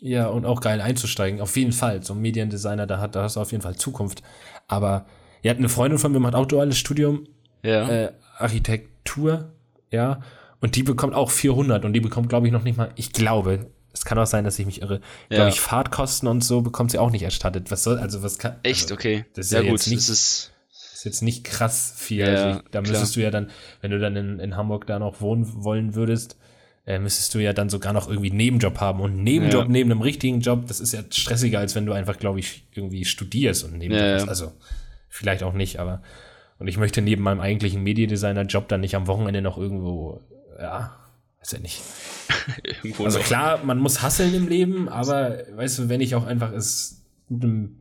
[0.00, 1.40] Ja, und auch geil einzusteigen.
[1.40, 2.02] Auf jeden Fall.
[2.02, 4.22] So ein Mediendesigner, da, hat, da hast du auf jeden Fall Zukunft.
[4.66, 5.06] Aber
[5.42, 7.28] ihr habt eine Freundin von mir, macht auch duales Studium,
[7.62, 7.88] Ja.
[7.88, 9.52] äh, Architektur,
[9.90, 10.20] ja.
[10.60, 13.70] Und die bekommt auch 400 und die bekommt, glaube ich, noch nicht mal, ich glaube,
[13.92, 15.36] es kann auch sein, dass ich mich irre, Ja.
[15.36, 17.70] glaube ich, Fahrtkosten und so bekommt sie auch nicht erstattet.
[17.70, 18.56] Was soll, also was kann.
[18.62, 19.24] echt, also, okay.
[19.34, 20.52] das ist ja, ja gut, nicht- das ist,
[21.04, 22.20] ist jetzt nicht krass viel.
[22.20, 22.82] Ja, also ich, da klar.
[22.82, 23.50] müsstest du ja dann,
[23.82, 26.38] wenn du dann in, in Hamburg da noch wohnen wollen würdest,
[26.86, 29.00] äh, müsstest du ja dann sogar noch irgendwie einen Nebenjob haben.
[29.00, 29.68] Und einen Nebenjob Ja.
[29.68, 33.04] neben einem richtigen Job, das ist ja stressiger, als wenn du einfach, glaube ich, irgendwie
[33.04, 34.28] studierst und einen Nebenjob Ja, hast.
[34.28, 34.52] Also
[35.08, 36.02] vielleicht auch nicht, aber
[36.58, 40.20] und ich möchte neben meinem eigentlichen Mediendesigner-Job dann nicht am Wochenende noch irgendwo,
[40.58, 40.96] ja,
[41.40, 41.82] weiß ja nicht.
[43.02, 47.02] Also klar, man muss hasseln im Leben, aber weißt du, wenn ich auch einfach es
[47.28, 47.76] mit einem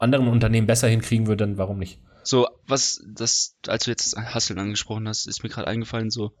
[0.00, 2.00] anderen Unternehmen besser hinkriegen würde, dann warum nicht?
[2.22, 6.32] So, was, das, als du jetzt Hasseln angesprochen hast, ist mir gerade eingefallen, so,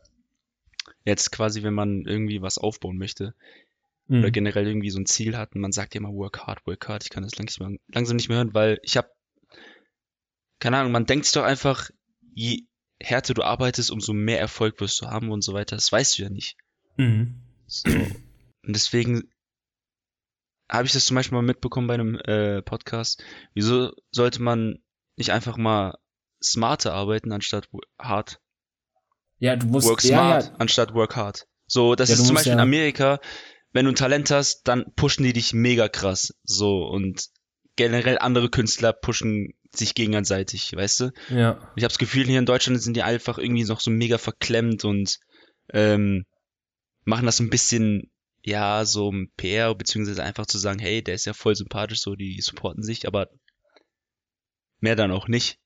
[1.04, 3.34] Jetzt quasi, wenn man irgendwie was aufbauen möchte
[4.08, 4.20] Mhm.
[4.20, 6.88] oder generell irgendwie so ein Ziel hat und man sagt ja immer work hard, work
[6.88, 7.04] hard.
[7.04, 9.08] Ich kann das langsam, langsam nicht mehr hören, weil ich habe
[10.58, 11.90] keine Ahnung, man denkt doch einfach,
[12.34, 12.64] je
[13.00, 15.76] härter du arbeitest, umso mehr Erfolg wirst du haben und so weiter.
[15.76, 16.56] Das weißt du ja nicht.
[16.96, 17.36] Mhm.
[17.66, 17.88] So.
[17.88, 19.30] Und deswegen
[20.70, 23.22] habe ich das zum Beispiel mal mitbekommen bei einem äh, Podcast.
[23.54, 24.78] Wieso sollte man
[25.16, 25.98] nicht einfach mal
[26.42, 28.40] smarter arbeiten, anstatt hart?
[29.38, 29.88] Ja, du musst.
[29.88, 31.46] Work ja, smart, ja, anstatt work hard.
[31.66, 33.20] So, das Ja, ist zum Beispiel in ja- Amerika,
[33.72, 36.34] wenn du ein Talent hast, dann pushen die dich mega krass.
[36.44, 37.26] So, und
[37.76, 41.10] generell andere Künstler pushen sich gegenseitig, weißt du?
[41.30, 41.52] ja.
[41.76, 44.84] Ich habe das Gefühl, hier in Deutschland sind die einfach irgendwie noch so mega verklemmt
[44.84, 45.18] und
[45.72, 46.26] ähm,
[47.04, 48.10] machen das so ein bisschen,
[48.42, 52.14] ja, so ein PR, beziehungsweise einfach zu sagen, hey, der ist ja voll sympathisch, so,
[52.14, 53.28] die supporten sich, aber
[54.80, 55.58] mehr dann auch nicht.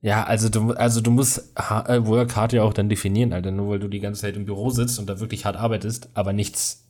[0.00, 3.50] Ja, also du, also du musst äh, Work hard ja auch dann definieren, Alter.
[3.50, 6.32] Nur weil du die ganze Zeit im Büro sitzt und da wirklich hart arbeitest, aber
[6.32, 6.88] nichts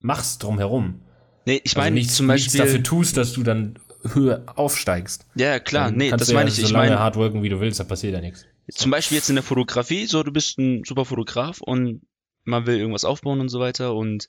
[0.00, 1.02] machst drumherum.
[1.44, 5.26] Nee, ich also meine, nichts, zum nichts Beispiel, dafür tust, dass du dann höher aufsteigst.
[5.34, 7.42] ja, klar, Dann nee, das du meine ja ich, ich so lange meine, hart worken,
[7.42, 8.46] wie du willst, da passiert ja nichts.
[8.72, 12.00] zum Beispiel jetzt in der Fotografie, so, du bist ein super Fotograf und
[12.50, 14.28] man will irgendwas aufbauen und so weiter und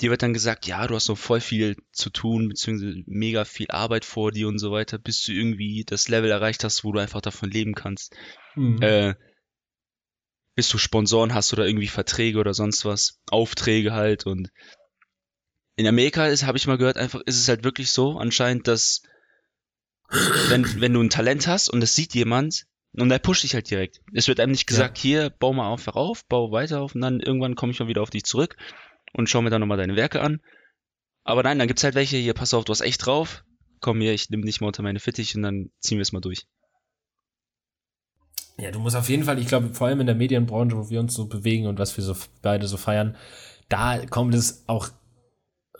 [0.00, 3.70] dir wird dann gesagt, ja, du hast noch voll viel zu tun, beziehungsweise mega viel
[3.70, 6.98] Arbeit vor dir und so weiter, bis du irgendwie das Level erreicht hast, wo du
[6.98, 8.14] einfach davon leben kannst.
[8.56, 8.82] Mhm.
[8.82, 9.14] Äh,
[10.56, 14.50] bis du Sponsoren hast oder irgendwie Verträge oder sonst was, Aufträge halt und
[15.76, 19.02] in Amerika ist, habe ich mal gehört, einfach ist es halt wirklich so anscheinend, dass
[20.48, 22.66] wenn, wenn du ein Talent hast und das sieht jemand
[22.96, 24.00] und der pusht dich halt direkt.
[24.12, 27.20] Es wird einem nicht gesagt, hier, bau mal einfach auf, bau weiter auf und dann
[27.20, 28.56] irgendwann komme ich mal wieder auf dich zurück
[29.12, 30.40] und schau mir dann nochmal deine Werke an.
[31.24, 33.44] Aber nein, dann gibt's halt welche, hier, pass auf, du hast echt drauf,
[33.80, 36.20] komm hier, ich nehme dich mal unter meine Fittich und dann ziehen wir es mal
[36.20, 36.46] durch.
[38.56, 41.00] Ja, du musst auf jeden Fall, ich glaube, vor allem in der Medienbranche, wo wir
[41.00, 43.16] uns so bewegen und was wir so beide so feiern,
[43.68, 44.90] da kommt es auch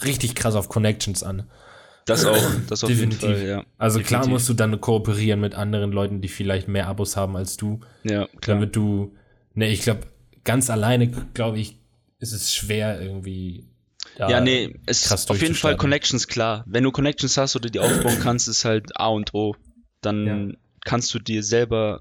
[0.03, 1.48] richtig krass auf Connections an.
[2.06, 2.36] Das auch,
[2.68, 3.38] das auf jeden Definitiv.
[3.38, 3.64] Fall, ja.
[3.78, 4.32] Also klar Definitiv.
[4.32, 8.26] musst du dann kooperieren mit anderen Leuten, die vielleicht mehr Abos haben als du, Ja,
[8.40, 8.56] klar.
[8.56, 9.14] damit du,
[9.54, 10.02] ne, ich glaube,
[10.44, 11.78] ganz alleine, glaube ich,
[12.18, 13.68] ist es schwer irgendwie.
[14.18, 15.76] Ja, nee, es ist auf jeden Fall.
[15.76, 16.62] Connections, klar.
[16.66, 19.56] Wenn du Connections hast oder die aufbauen kannst, ist halt A und O.
[20.02, 22.00] Dann kannst du dir selber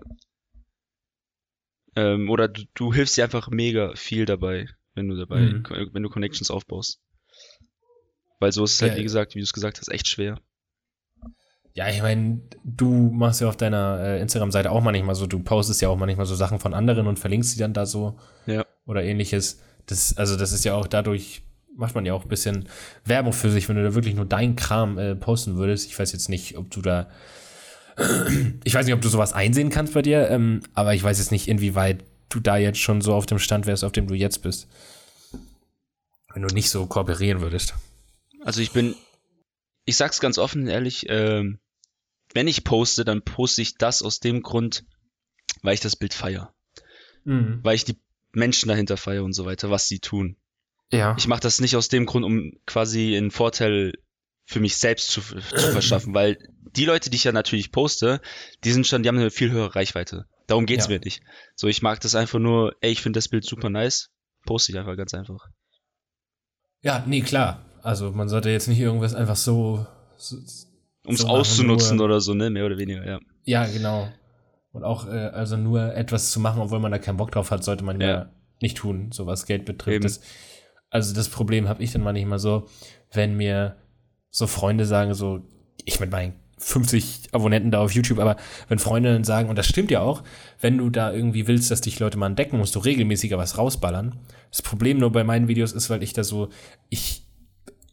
[1.95, 5.63] ähm, oder du, du hilfst dir einfach mega viel dabei, wenn du dabei, Mhm.
[5.93, 6.99] wenn du Connections aufbaust.
[8.43, 8.97] Weil so ist es halt, Ja.
[8.99, 10.37] wie gesagt, wie du es gesagt hast, echt schwer.
[11.75, 15.81] Ja, ich meine, du machst ja auf deiner äh, Instagram-Seite auch manchmal so, du postest
[15.81, 18.65] ja auch manchmal so Sachen von anderen und verlinkst sie dann da so Ja.
[18.85, 19.61] oder ähnliches.
[19.85, 21.43] Das, also das ist ja auch dadurch,
[21.77, 22.67] macht man ja auch ein bisschen
[23.05, 25.87] Werbung für sich, wenn du da wirklich nur deinen Kram äh, posten würdest.
[25.87, 27.09] Ich weiß jetzt nicht, ob du da,
[28.65, 31.31] ich weiß nicht, ob du sowas einsehen kannst bei dir, ähm, aber ich weiß jetzt
[31.31, 34.39] nicht, inwieweit du da jetzt schon so auf dem Stand wärst, auf dem du jetzt
[34.43, 34.67] bist.
[36.33, 37.73] Wenn du nicht so kooperieren würdest.
[38.43, 38.95] Also ich bin,
[39.85, 41.59] ich sag's ganz offen und ehrlich, ähm,
[42.33, 44.85] wenn ich poste, dann poste ich das aus dem Grund,
[45.61, 46.53] weil ich das Bild feier.
[47.63, 47.99] Weil ich die
[48.31, 50.37] Menschen dahinter feiere und so weiter, was sie tun.
[50.91, 51.15] Ja.
[51.17, 53.93] Ich mache das nicht aus dem Grund, um quasi einen Vorteil
[54.45, 56.37] für mich selbst zu, zu verschaffen, weil
[56.75, 58.19] die Leute, die ich ja natürlich poste,
[58.63, 60.25] die sind schon, die haben eine viel höhere Reichweite.
[60.47, 60.91] Darum geht's Ja.
[60.91, 61.21] mir nicht.
[61.55, 64.09] So, ich mag das einfach nur, ey, ich finde das Bild super nice,
[64.45, 65.45] poste ich einfach ganz einfach.
[66.81, 67.63] Ja, nee, klar.
[67.83, 69.85] Also man sollte jetzt nicht irgendwas einfach so.
[70.17, 70.37] so
[71.05, 73.19] Um es So auszunutzen nur- oder so, ne, mehr oder weniger, ja.
[73.43, 74.07] ja, genau.
[74.71, 77.63] Und auch, äh, also nur etwas zu machen, obwohl man da keinen Bock drauf hat,
[77.63, 78.29] sollte man ja, Ja.
[78.61, 80.05] nicht tun, so was Geld betrifft.
[80.05, 80.21] Das,
[80.89, 82.67] also das Problem habe ich dann manchmal so,
[83.11, 83.75] wenn mir
[84.31, 85.41] so Freunde sagen, so,
[85.83, 88.37] ich mit meinen 50 Abonnenten da auf YouTube, aber
[88.69, 90.23] wenn Freunde dann sagen, und das stimmt ja auch,
[90.61, 94.17] wenn du da irgendwie willst, dass dich Leute mal entdecken, musst du regelmäßiger was rausballern.
[94.49, 96.47] Das Problem nur bei meinen Videos ist, weil ich da so,
[96.89, 97.12] ich,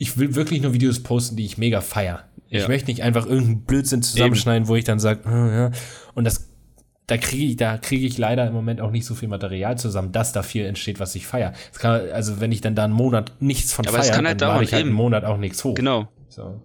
[0.01, 2.25] ich will wirklich nur Videos posten, die ich mega feier.
[2.49, 2.69] Ich Ja.
[2.69, 5.71] möchte nicht einfach irgendeinen Blödsinn zusammenschneiden, wo ich dann sage, ja.
[6.15, 6.49] und das,
[7.07, 10.11] da kriege ich, da kriege ich leider im Moment auch nicht so viel Material zusammen,
[10.11, 11.53] dass da viel entsteht, was ich feier.
[11.79, 14.41] Kann, also wenn ich dann da einen Monat nichts von Aber es feier, kann halt
[14.41, 14.97] dann dauern, ich halt einen eben.
[14.97, 15.75] Monat auch nichts hoch.
[15.75, 16.09] Genau.
[16.31, 16.63] So.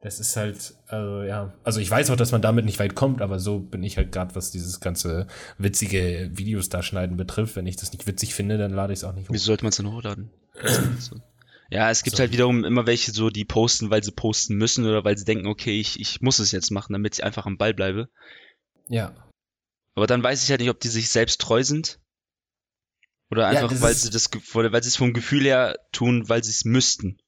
[0.00, 3.20] Das ist halt, also ja, also ich weiß auch, dass man damit nicht weit kommt,
[3.20, 5.26] aber so bin ich halt gerade, was dieses ganze
[5.58, 7.56] witzige Videos da schneiden betrifft.
[7.56, 9.34] Wenn ich das nicht witzig finde, dann lade ich es auch nicht hoch.
[9.34, 10.30] Wieso sollte man es denn hochladen?
[11.70, 12.20] Ja, es gibt So.
[12.20, 15.46] halt wiederum immer welche so, die posten, weil sie posten müssen oder weil sie denken,
[15.46, 18.08] okay, ich, ich muss es jetzt machen, damit ich einfach am Ball bleibe.
[18.88, 19.14] Ja.
[19.94, 21.98] Aber dann weiß ich halt nicht, ob die sich selbst treu sind.
[23.30, 26.44] Oder Ja, einfach, das weil sie das, weil sie es vom Gefühl her tun, weil
[26.44, 27.18] sie es müssten.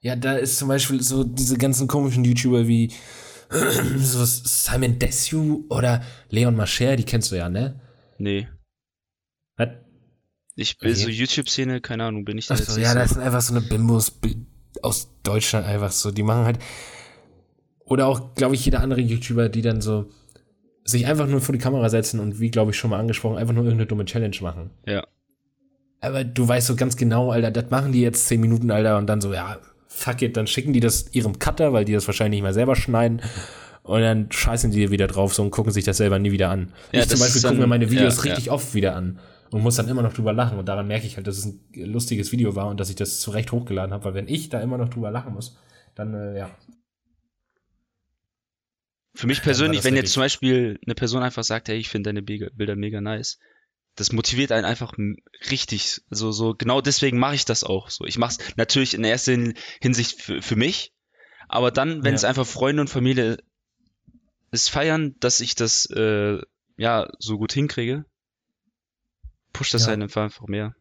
[0.00, 2.92] Ja, da ist zum Beispiel so diese ganzen komischen YouTuber wie
[3.50, 7.80] so Simon Desue oder Leon Mascher, die kennst du ja, ne?
[8.18, 8.48] Nee.
[9.56, 9.68] Was?
[10.56, 11.00] Ich bin Okay.
[11.02, 13.40] so YouTube-Szene, keine Ahnung, bin ich da Ach jetzt so, nicht ja, das sind einfach
[13.40, 14.36] so eine Bimbos bi-
[14.82, 16.10] aus Deutschland einfach so.
[16.10, 16.58] Die machen halt.
[17.84, 20.06] Oder auch, glaube ich, jeder andere YouTuber, die dann so
[20.84, 23.54] sich einfach nur vor die Kamera setzen und wie, glaube ich, schon mal angesprochen, einfach
[23.54, 24.70] nur irgendeine dumme Challenge machen.
[24.86, 25.04] Ja.
[26.00, 29.06] Aber du weißt so ganz genau, Alter, das machen die jetzt 10 Minuten, Alter, und
[29.06, 32.38] dann so, ja, fuck it, dann schicken die das ihrem Cutter, weil die das wahrscheinlich
[32.38, 33.22] nicht mehr selber schneiden.
[33.82, 36.72] Und dann scheißen die wieder drauf so und gucken sich das selber nie wieder an.
[36.92, 39.18] Ja, ich zum Beispiel gucke mir meine Videos ja, richtig oft wieder an
[39.50, 40.58] und muss dann immer noch drüber lachen.
[40.58, 43.20] Und daran merke ich halt, dass es ein lustiges Video war und dass ich das
[43.20, 45.58] zu Recht hochgeladen habe, weil wenn ich da immer noch drüber lachen muss,
[45.94, 46.50] dann, äh, ja.
[49.16, 52.22] Für mich persönlich, wenn jetzt zum Beispiel eine Person einfach sagt, hey, ich finde deine
[52.22, 53.38] Bilder mega nice,
[53.94, 54.92] das motiviert einen einfach
[55.52, 56.00] richtig.
[56.10, 57.90] Also so genau deswegen mache ich das auch.
[57.90, 60.92] So, ich mache es natürlich in erster Hin- Hinsicht für, für mich,
[61.48, 62.16] aber dann, wenn Ja.
[62.16, 63.38] es einfach Freunde und Familie
[64.50, 66.40] es feiern, dass ich das äh,
[66.76, 68.04] ja so gut hinkriege,
[69.54, 69.92] pusht das Ja.
[69.94, 70.74] einen einfach einfach mehr.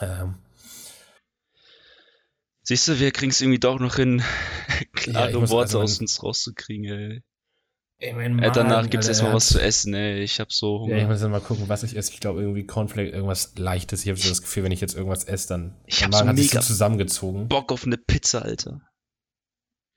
[0.00, 0.36] Ähm,
[2.62, 4.22] Siehst du, wir kriegen es irgendwie doch noch hin,
[4.92, 6.84] klare muss- Worte also aus uns rauszukriegen.
[6.84, 7.22] Ey.
[7.98, 9.94] ey, mein Äh, danach gibt's Alter, erstmal was zu essen.
[9.94, 10.20] Ey.
[10.22, 10.96] Ich hab so Hunger.
[10.96, 12.12] Ja, ich muss dann mal gucken, was ich esse.
[12.12, 14.02] Ich glaube irgendwie Cornflake, irgendwas Leichtes.
[14.02, 16.36] Ich habe so das Gefühl, wenn ich jetzt irgendwas esse, dann Ich hab so hat
[16.36, 17.48] sich so mega zusammengezogen.
[17.48, 18.82] Bock auf eine Pizza, Alter.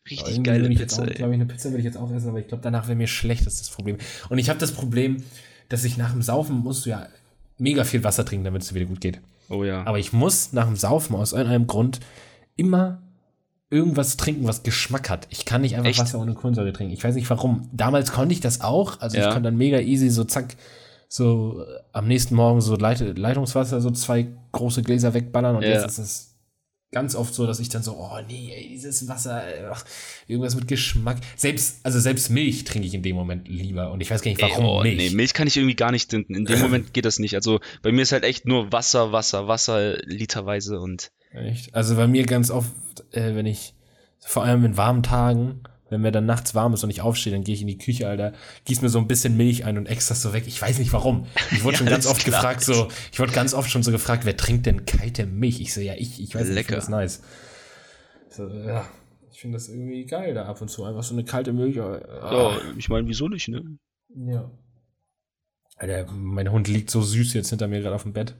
[0.09, 1.13] Richtig geile Pizza, auch, ey.
[1.13, 3.07] glaube ich, eine Pizza würde ich jetzt auch essen, aber ich glaube, danach wäre mir
[3.07, 3.97] schlecht, das ist das Problem.
[4.29, 5.23] Und ich habe das Problem,
[5.71, 7.07] dass ich nach dem Saufen musst du ja
[7.57, 9.21] mega viel Wasser trinken, damit es dir wieder gut geht.
[9.49, 9.83] Oh ja.
[9.85, 11.99] Aber ich muss nach dem Saufen aus irgendeinem Grund
[12.55, 13.01] immer
[13.69, 15.27] irgendwas trinken, was Geschmack hat.
[15.29, 15.99] Ich kann nicht einfach Echt?
[15.99, 16.93] Wasser ohne Kohlensäure trinken.
[16.93, 17.69] Ich weiß nicht warum.
[17.71, 18.99] Damals konnte ich das auch.
[18.99, 19.23] Also Ja.
[19.27, 20.55] ich konnte dann mega easy so zack,
[21.07, 25.55] so am nächsten Morgen so Leit Leitungswasser, so zwei große Gläser wegballern.
[25.55, 25.69] Und Ja.
[25.69, 26.30] jetzt ist es
[26.91, 29.85] ganz oft so, dass ich dann so, oh nee, ey, dieses Wasser, ey, ach,
[30.27, 31.17] irgendwas mit Geschmack.
[31.35, 33.91] Selbst, also selbst Milch trinke ich in dem Moment lieber.
[33.91, 34.97] Und ich weiß gar nicht, Ey, warum oh, Milch.
[34.97, 36.35] Nee, Milch kann ich irgendwie gar nicht trinken.
[36.35, 37.35] In dem Moment geht das nicht.
[37.35, 41.73] Also bei mir ist halt echt nur Wasser, Wasser, Wasser literweise und Echt?
[41.73, 42.71] Also bei mir ganz oft,
[43.11, 43.73] äh, wenn ich,
[44.19, 47.43] vor allem in warmen Tagen, wenn mir dann nachts warm ist und ich aufstehe, dann
[47.43, 48.33] gehe ich in die Küche, Alter,
[48.65, 50.45] gieß mir so ein bisschen Milch ein und extra so weg.
[50.47, 51.27] Ich weiß nicht warum.
[51.51, 52.39] Ich wurde Ja, schon ganz ist oft klar.
[52.39, 55.59] gefragt, so, ich wurde ganz oft schon so gefragt, wer trinkt denn kalte Milch?
[55.59, 56.75] Ich so, ja, ich, ich weiß nicht, ich Lecker.
[56.75, 57.21] das nice.
[58.29, 58.85] So, ja,
[59.31, 61.75] ich finde das irgendwie geil, da ab und zu einfach so eine kalte Milch.
[61.75, 63.61] äh, ja, ich meine, wieso nicht, ne?
[64.15, 64.49] ja.
[65.75, 68.35] Alter, mein Hund liegt so süß jetzt hinter mir gerade auf dem Bett.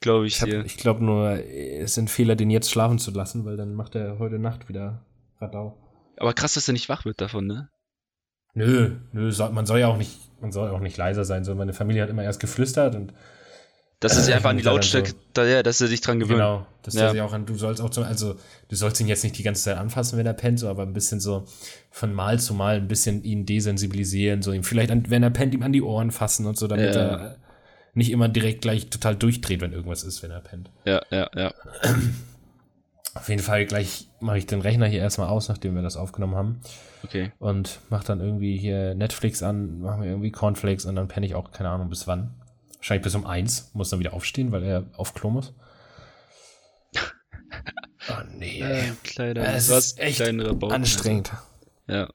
[0.00, 3.56] Glaube ich Ich, ich glaube nur, es sind Fehler, den jetzt schlafen zu lassen, weil
[3.58, 5.04] dann macht er heute Nacht wieder
[5.40, 5.76] Radau.
[6.20, 7.68] Aber krass, dass er nicht wach wird davon, ne?
[8.54, 11.44] Nö, nö, man soll ja auch nicht, man soll auch nicht leiser sein.
[11.44, 13.12] So, meine Familie hat immer erst geflüstert und
[14.00, 16.20] Dass er sich Äh, einfach an die Lautstärke, so- da, ja, dass er sich dran
[16.20, 16.38] gewöhnt.
[16.38, 17.02] genau, dass Ja.
[17.02, 18.34] der sich auch an, du sollst auch zum, also
[18.68, 20.94] du sollst ihn jetzt nicht die ganze Zeit anfassen, wenn er pennt, so, aber ein
[20.94, 21.44] bisschen so
[21.90, 25.52] von Mal zu Mal ein bisschen ihn desensibilisieren, so ihm vielleicht, an, wenn er pennt,
[25.52, 27.00] ihm an die Ohren fassen und so, damit Ja.
[27.16, 27.36] er
[27.92, 30.70] nicht immer direkt gleich total durchdreht, wenn irgendwas ist, wenn er pennt.
[30.86, 31.52] Ja, ja, ja.
[33.14, 36.36] Auf jeden Fall gleich mache ich den Rechner hier erstmal aus, nachdem wir das aufgenommen
[36.36, 36.60] haben.
[37.02, 37.32] Okay.
[37.38, 41.34] und mach dann irgendwie hier Netflix an, mach mir irgendwie Cornflakes und dann penne ich
[41.34, 42.34] auch, keine Ahnung, bis wann.
[42.76, 45.54] Wahrscheinlich bis um eins, muss dann wieder aufstehen, weil er auf Klo muss.
[48.08, 48.60] Oh nee.
[48.60, 51.32] Äh, kleiner, Es was ist echt anstrengend.
[51.86, 52.08] Ja.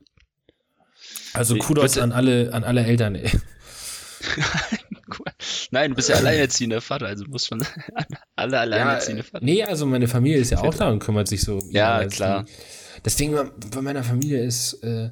[1.33, 3.29] Also Kudos an alle, an alle Eltern, ey.
[5.09, 5.25] Cool.
[5.71, 7.65] Nein, du bist ja alleinerziehender Vater, also muss man
[8.35, 9.43] alle alleinerziehende Vater.
[9.45, 11.59] Nee, also meine Familie ist ja auch da und kümmert sich so.
[11.69, 12.43] Ja, aber klar.
[12.43, 12.51] Die,
[13.03, 13.35] das Ding
[13.73, 15.09] bei meiner Familie ist äh,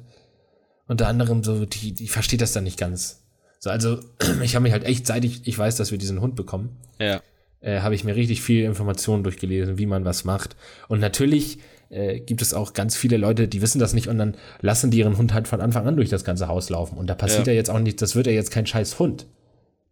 [0.86, 3.22] unter anderem so, die, die versteht das dann nicht ganz.
[3.60, 4.00] So, also
[4.42, 7.20] ich habe mich halt echt, seit ich, ich weiß, dass wir diesen Hund bekommen, Ja.
[7.60, 10.56] äh, habe ich mir richtig viel Informationen durchgelesen, wie man was macht.
[10.88, 11.58] Und natürlich
[11.90, 14.98] äh, gibt es auch ganz viele Leute, die wissen das nicht und dann lassen die
[14.98, 16.98] ihren Hund halt von Anfang an durch das ganze Haus laufen.
[16.98, 17.52] Und da passiert Ja.
[17.52, 19.26] ja, jetzt auch nicht, das wird ja jetzt kein scheiß Hund.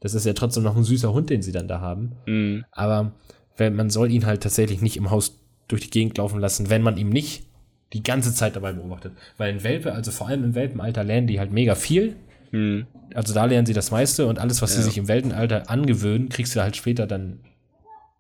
[0.03, 2.13] Das ist ja trotzdem noch ein süßer Hund, den sie dann da haben.
[2.27, 2.65] Mhm.
[2.73, 3.13] Aber
[3.57, 5.39] wenn, man soll ihn halt tatsächlich nicht im Haus
[5.69, 7.45] durch die Gegend laufen lassen, wenn man ihm nicht
[7.93, 9.13] die ganze Zeit dabei beobachtet.
[9.39, 12.17] Weil in Welpe, also vor allem im Welpenalter, lernen die halt mega viel.
[12.51, 12.87] Mhm.
[13.15, 14.85] Also da lernen sie das meiste und alles, was sie Ja.
[14.87, 17.39] sich im Welpenalter angewöhnen, kriegst du halt später dann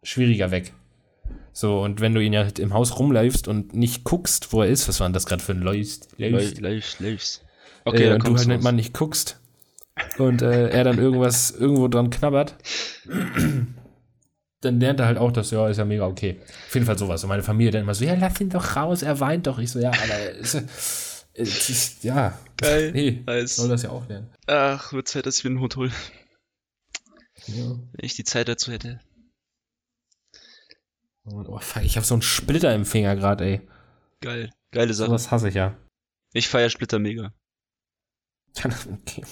[0.05, 0.73] schwieriger weg.
[1.53, 4.68] So, und wenn du ihn ja halt im Haus rumläufst und nicht guckst, wo er
[4.68, 6.09] ist, was war denn das gerade für ein Läufst?
[6.16, 7.45] Läufst, läufst, läufst.
[7.85, 9.40] Okay, äh, und du halt mal nicht guckst
[10.18, 12.57] und äh, er dann irgendwas irgendwo dran knabbert,
[14.61, 16.40] dann lernt er halt auch, dass ja, ist ja mega okay.
[16.68, 17.22] Auf jeden Fall sowas.
[17.22, 19.59] Und meine Familie dann immer so, ja, lass ihn doch raus, er weint doch.
[19.59, 20.55] Ich so, ja, aber ist,
[21.35, 22.92] ist, ist, ja, Geil.
[22.92, 23.57] nee, Nice.
[23.57, 24.31] soll das ja auch lernen.
[24.46, 25.90] Ach, wird Zeit, dass ich mir einen Hund hole.
[27.46, 27.70] Ja.
[27.70, 29.00] Wenn ich die Zeit dazu hätte.
[31.24, 33.61] Und, oh, fuck, ich habe so einen Splitter im Finger gerade, ey.
[34.20, 34.50] Geil.
[34.70, 35.09] Geile Sache.
[35.09, 35.76] Sowas hasse ich ja.
[36.33, 37.33] Ich feier Splitter mega.
[38.59, 39.25] Okay.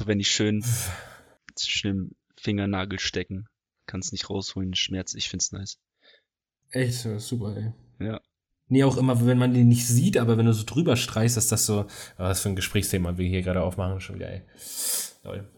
[0.00, 0.64] Auto, wenn die schön,
[1.58, 3.46] schön im Fingernagel stecken.
[3.86, 5.14] Kannst nicht rausholen, Schmerz.
[5.14, 5.78] Ich find's nice.
[6.70, 8.06] Echt, super, ey.
[8.06, 8.20] Ja.
[8.68, 11.50] Nee, auch immer, wenn man den nicht sieht, aber wenn du so drüber streichst, ist
[11.50, 14.42] das so, was für ein Gesprächsthema wir hier gerade aufmachen, schon wieder, ey.
[15.22, 15.50] Toll.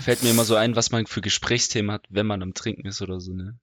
[0.00, 3.02] Fällt mir immer so ein, was man für Gesprächsthemen hat, wenn man am Trinken ist
[3.02, 3.58] oder so, ne?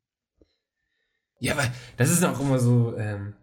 [1.40, 1.66] Ja, aber
[1.98, 3.34] das ist auch immer so, ähm,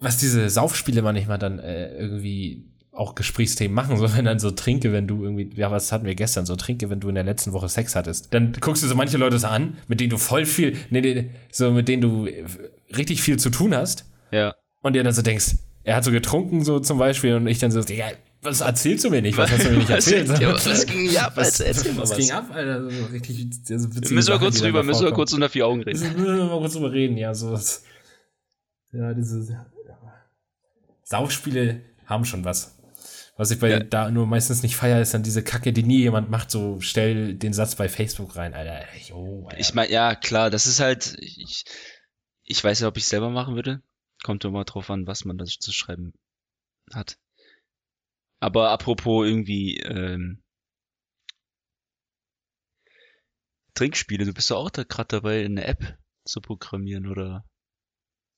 [0.00, 4.92] was diese Saufspiele manchmal dann äh, irgendwie auch Gesprächsthemen machen, so wenn dann so trinke,
[4.92, 7.52] wenn du irgendwie, ja, was hatten wir gestern, so trinke, wenn du in der letzten
[7.52, 8.32] Woche Sex hattest.
[8.32, 11.30] Dann guckst du so manche Leute so an, mit denen du voll viel, nee, nee,
[11.50, 12.28] so mit denen du
[12.96, 14.08] richtig viel zu tun hast.
[14.30, 14.54] Ja.
[14.82, 17.70] Und dir dann so denkst, er hat so getrunken, so zum Beispiel, und ich dann
[17.70, 18.06] so, Digga,
[18.44, 19.36] was erzählst du mir nicht?
[19.38, 20.28] Was hast du mir nicht erzählt?
[20.28, 22.18] was, ja, was ging hier ab, was, Erzähl mal was, was.
[22.18, 22.90] ging ab, Alter?
[22.90, 25.98] So richtig, also müssen wir kurz drüber, müssen wir kurz unter vier Augen reden.
[25.98, 27.84] Müssen wir mal kurz drüber reden, ja, sowas.
[28.92, 29.66] Ja, diese
[31.02, 32.78] Saufspiele haben schon was.
[33.36, 33.80] Was ich bei ja.
[33.80, 37.34] da nur meistens nicht feier, ist dann diese Kacke, die nie jemand macht, so stell
[37.34, 38.84] den Satz bei Facebook rein, Alter.
[39.08, 39.58] Jo, Alter.
[39.58, 41.64] Ich meine, ja, klar, das ist halt, ich,
[42.44, 43.82] ich weiß ja, ob ich selber machen würde.
[44.22, 46.14] Kommt immer drauf an, was man da zu schreiben
[46.92, 47.18] hat.
[48.40, 50.42] Aber apropos irgendwie ähm,
[53.74, 57.44] Trinkspiele, du bist doch auch da gerade dabei, eine App zu programmieren oder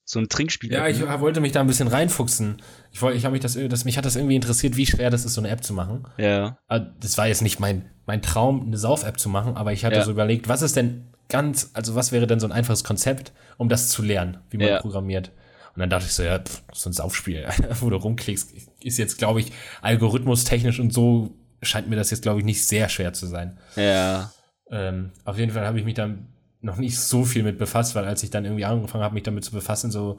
[0.08, 0.72] so ein Trinkspiel.
[0.72, 1.20] Ja, ich ne?
[1.20, 2.62] wollte mich da ein bisschen reinfuchsen.
[2.92, 5.24] Ich wollte, ich habe mich das, das, mich hat das irgendwie interessiert, wie schwer das
[5.24, 6.06] ist, so eine App zu machen.
[6.16, 6.58] Ja.
[6.68, 9.96] Ah, das war jetzt nicht mein, mein Traum, eine Sauf-App zu machen, aber ich hatte
[9.96, 10.04] ja.
[10.04, 13.68] so überlegt, was ist denn ganz, also was wäre denn so ein einfaches Konzept, um
[13.68, 14.80] das zu lernen, wie man ja.
[14.80, 15.32] programmiert.
[15.76, 17.46] Und dann dachte ich so, ja, pff, so ein Saufspiel,
[17.80, 22.38] wo du rumklickst, ist jetzt, glaube ich, algorithmustechnisch und so scheint mir das jetzt, glaube
[22.40, 23.58] ich, nicht sehr schwer zu sein.
[23.76, 24.32] Ja.
[24.70, 26.28] Ähm, auf jeden Fall habe ich mich dann
[26.62, 29.44] noch nicht so viel mit befasst, weil als ich dann irgendwie angefangen habe, mich damit
[29.44, 30.18] zu befassen, so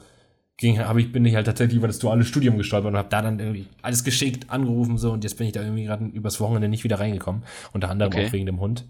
[0.56, 3.20] ging, habe ich bin ich halt tatsächlich über das duale Studium gestolpert und habe da
[3.20, 6.68] dann irgendwie alles geschickt angerufen so und jetzt bin ich da irgendwie gerade übers Wochenende
[6.68, 7.42] nicht wieder reingekommen,
[7.72, 8.26] unter anderem okay.
[8.26, 8.86] auch wegen dem Hund.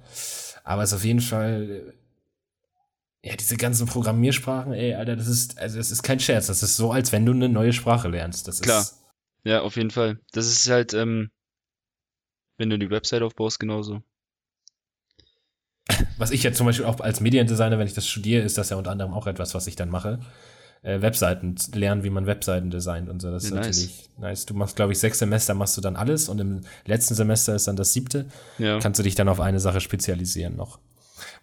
[0.64, 1.94] Aber es ist auf jeden Fall
[3.22, 6.46] ja, diese ganzen Programmiersprachen, ey, Alter, das ist, also das ist kein Scherz.
[6.46, 8.46] Das ist so, als wenn du eine neue Sprache lernst.
[8.46, 8.83] Das Klar.
[8.83, 9.04] Ist,
[9.44, 10.20] ja, auf jeden Fall.
[10.33, 11.31] Das ist halt, ähm,
[12.59, 14.02] wenn du die Website aufbaust, genauso.
[16.16, 18.76] Was ich jetzt zum Beispiel auch als Mediendesigner, wenn ich das studiere, ist das ja
[18.76, 20.20] unter anderem auch etwas, was ich dann mache.
[20.83, 23.31] Äh, Webseiten lernen, wie man Webseiten designt und so.
[23.31, 23.66] Das ist nice.
[23.66, 24.46] natürlich nice.
[24.46, 27.66] Du machst, glaube ich, sechs Semester machst du dann alles und im letzten Semester ist
[27.66, 28.26] dann das siebte.
[28.59, 28.78] Ja.
[28.78, 30.78] Kannst du dich dann auf eine Sache spezialisieren noch.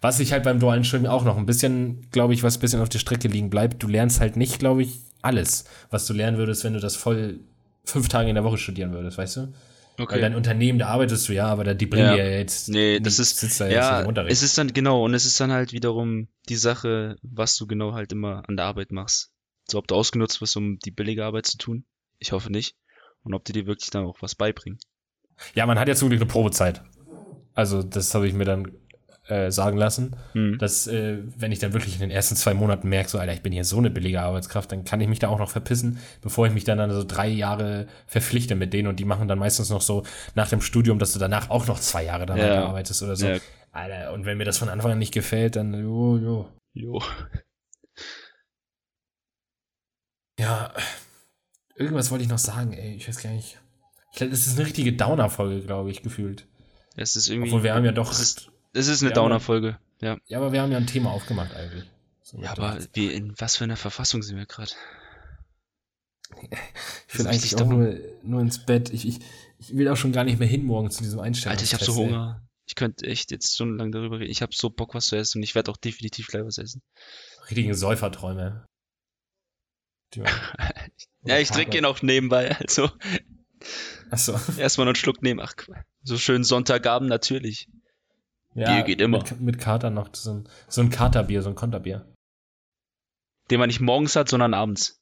[0.00, 2.80] Was ich halt beim dualen Studium auch noch ein bisschen, glaube ich, was ein bisschen
[2.80, 6.38] auf der Strecke liegen bleibt, du lernst halt nicht, glaube ich, alles, was du lernen
[6.38, 7.40] würdest, wenn du das voll
[7.84, 9.52] fünf Tage in der Woche studieren würdest, weißt du?
[9.98, 10.14] Okay.
[10.14, 12.16] Weil dein Unternehmen, da arbeitest du ja, aber da die bringen ja.
[12.16, 12.68] ja jetzt.
[12.68, 15.52] Nee, das ist, sitzt da ja, im es ist dann, genau, und es ist dann
[15.52, 19.30] halt wiederum die Sache, was du genau halt immer an der Arbeit machst.
[19.68, 21.86] So, ob du ausgenutzt wirst, um die billige Arbeit zu tun.
[22.18, 22.76] Ich hoffe nicht.
[23.22, 24.78] Und ob die dir wirklich dann auch was beibringen.
[25.54, 26.82] Ja, man hat ja zum Glück eine Probezeit.
[27.54, 28.70] Also, das habe ich mir dann
[29.28, 30.58] äh, sagen lassen, mhm.
[30.58, 33.42] dass äh, wenn ich dann wirklich in den ersten zwei Monaten merke, so, Alter, ich
[33.42, 36.46] bin hier so eine billige Arbeitskraft, dann kann ich mich da auch noch verpissen, bevor
[36.46, 39.70] ich mich dann, dann so drei Jahre verpflichte mit denen und die machen dann meistens
[39.70, 42.64] noch so nach dem Studium, dass du danach auch noch zwei Jahre danach ja.
[42.66, 43.26] arbeitest oder so.
[43.26, 43.38] Ja.
[43.72, 46.48] Alter, und wenn mir das von Anfang an nicht gefällt, dann jo, jo.
[46.72, 47.02] Jo.
[50.38, 50.70] Ja,
[51.76, 53.58] irgendwas wollte ich noch sagen, ey, ich weiß gar nicht.
[54.12, 56.46] Ich glaube, das ist eine richtige Downer-Folge, glaube ich, gefühlt.
[56.94, 57.48] Es ist irgendwie.
[57.48, 58.10] Obwohl wir haben ja doch.
[58.10, 60.18] Es ist, es ist eine Downer-Folge, ja.
[60.26, 61.84] Ja, aber wir haben ja ein Thema aufgemacht eigentlich.
[62.22, 64.72] So ja, aber wie, in was für einer Verfassung sind wir gerade?
[67.08, 68.90] Ich will eigentlich auch nur, nur ins Bett.
[68.92, 69.20] Ich, ich,
[69.58, 71.52] ich will auch schon gar nicht mehr hin morgen zu diesem Einstellung.
[71.52, 72.42] Alter, ich habe so Hunger.
[72.66, 74.30] Ich könnte echt jetzt stundenlang darüber reden.
[74.30, 76.82] Ich habe so Bock, was zu essen und ich werde auch definitiv gleich was essen.
[77.48, 78.66] Richtige Säuferträume.
[81.24, 82.90] ja, ich trinke ihn auch nebenbei, also.
[84.10, 84.32] Achso.
[84.58, 85.40] Erstmal noch einen Schluck nehmen.
[85.40, 85.54] Ach,
[86.02, 87.68] so schön Sonntagabend natürlich.
[88.56, 89.18] Ja, Bier geht immer.
[89.18, 90.08] Mit, mit Kater noch.
[90.14, 92.06] So ein, so ein Katerbier, so ein Konterbier.
[93.50, 95.00] Den man nicht morgens hat, sondern abends.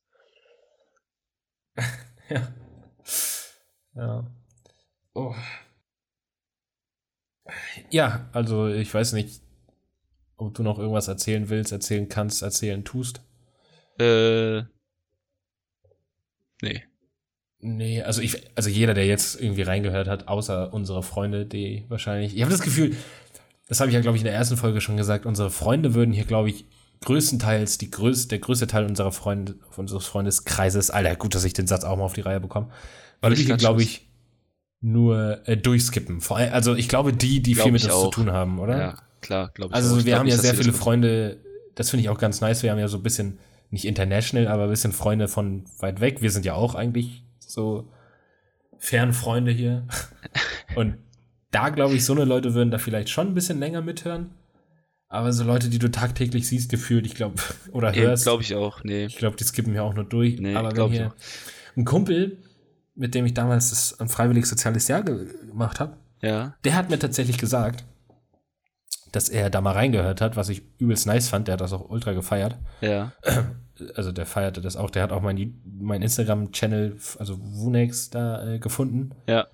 [2.29, 2.49] ja.
[3.95, 4.27] Ja.
[5.15, 5.35] Oh.
[7.91, 9.41] Ja, also ich weiß nicht,
[10.37, 13.23] ob du noch irgendwas erzählen willst, erzählen kannst, erzählen tust.
[14.01, 14.63] Äh.
[16.61, 16.83] Nee.
[17.61, 22.35] Nee, also ich, also jeder, der jetzt irgendwie reingehört hat, außer unsere Freunde, die wahrscheinlich.
[22.35, 22.97] Ich habe das Gefühl,
[23.67, 26.13] das habe ich ja, glaube ich, in der ersten Folge schon gesagt, unsere Freunde würden
[26.13, 26.67] hier, glaube ich,
[27.05, 31.67] größtenteils, die größte, der größte Teil unserer Freunde, unseres Freundeskreises, Alter, gut, dass ich den
[31.67, 32.69] Satz auch mal auf die Reihe bekomme,
[33.21, 34.09] weil wir hier, glaube ich,
[34.81, 36.21] nur äh, durchskippen.
[36.21, 38.79] Vor allem, also ich glaube, die, die glaub viel mit uns zu tun haben, oder?
[38.79, 39.77] Ja, klar, glaube ich.
[39.77, 40.05] Also auch.
[40.05, 41.39] wir haben ja sehr viele Freunde,
[41.75, 43.39] das finde ich auch ganz nice, wir haben ja so ein bisschen,
[43.71, 46.23] nicht international, aber ein bisschen Freunde von weit weg.
[46.23, 47.89] Wir sind ja auch eigentlich so
[48.79, 49.87] fairen Freunde hier.
[50.77, 50.99] Und
[51.55, 54.31] da glaube ich, so eine Leute würden da vielleicht schon ein bisschen länger mithören.
[55.09, 57.37] Aber so Leute, die du tagtäglich siehst, gefühlt, ich glaube,
[57.73, 58.25] oder hörst.
[58.25, 59.05] Glaube ich auch, nee.
[59.05, 60.41] Ich glaube, die skippen hier auch nur durch.
[60.41, 61.15] Nee, aber wenn hier
[61.77, 62.39] ein Kumpel,
[62.97, 66.55] mit dem ich damals das ein freiwilliges soziales Jahr ge gemacht habe, Ja.
[66.65, 67.85] der hat mir tatsächlich gesagt,
[69.13, 71.47] dass er da mal reingehört hat, was ich übelst nice fand.
[71.47, 72.57] Der hat das auch ultra gefeiert.
[72.81, 73.13] Ja.
[73.97, 74.89] Also der feierte das auch.
[74.89, 79.11] Der hat auch mein, mein Instagram-Channel, also Wunex, da äh, gefunden.
[79.27, 79.49] Ja.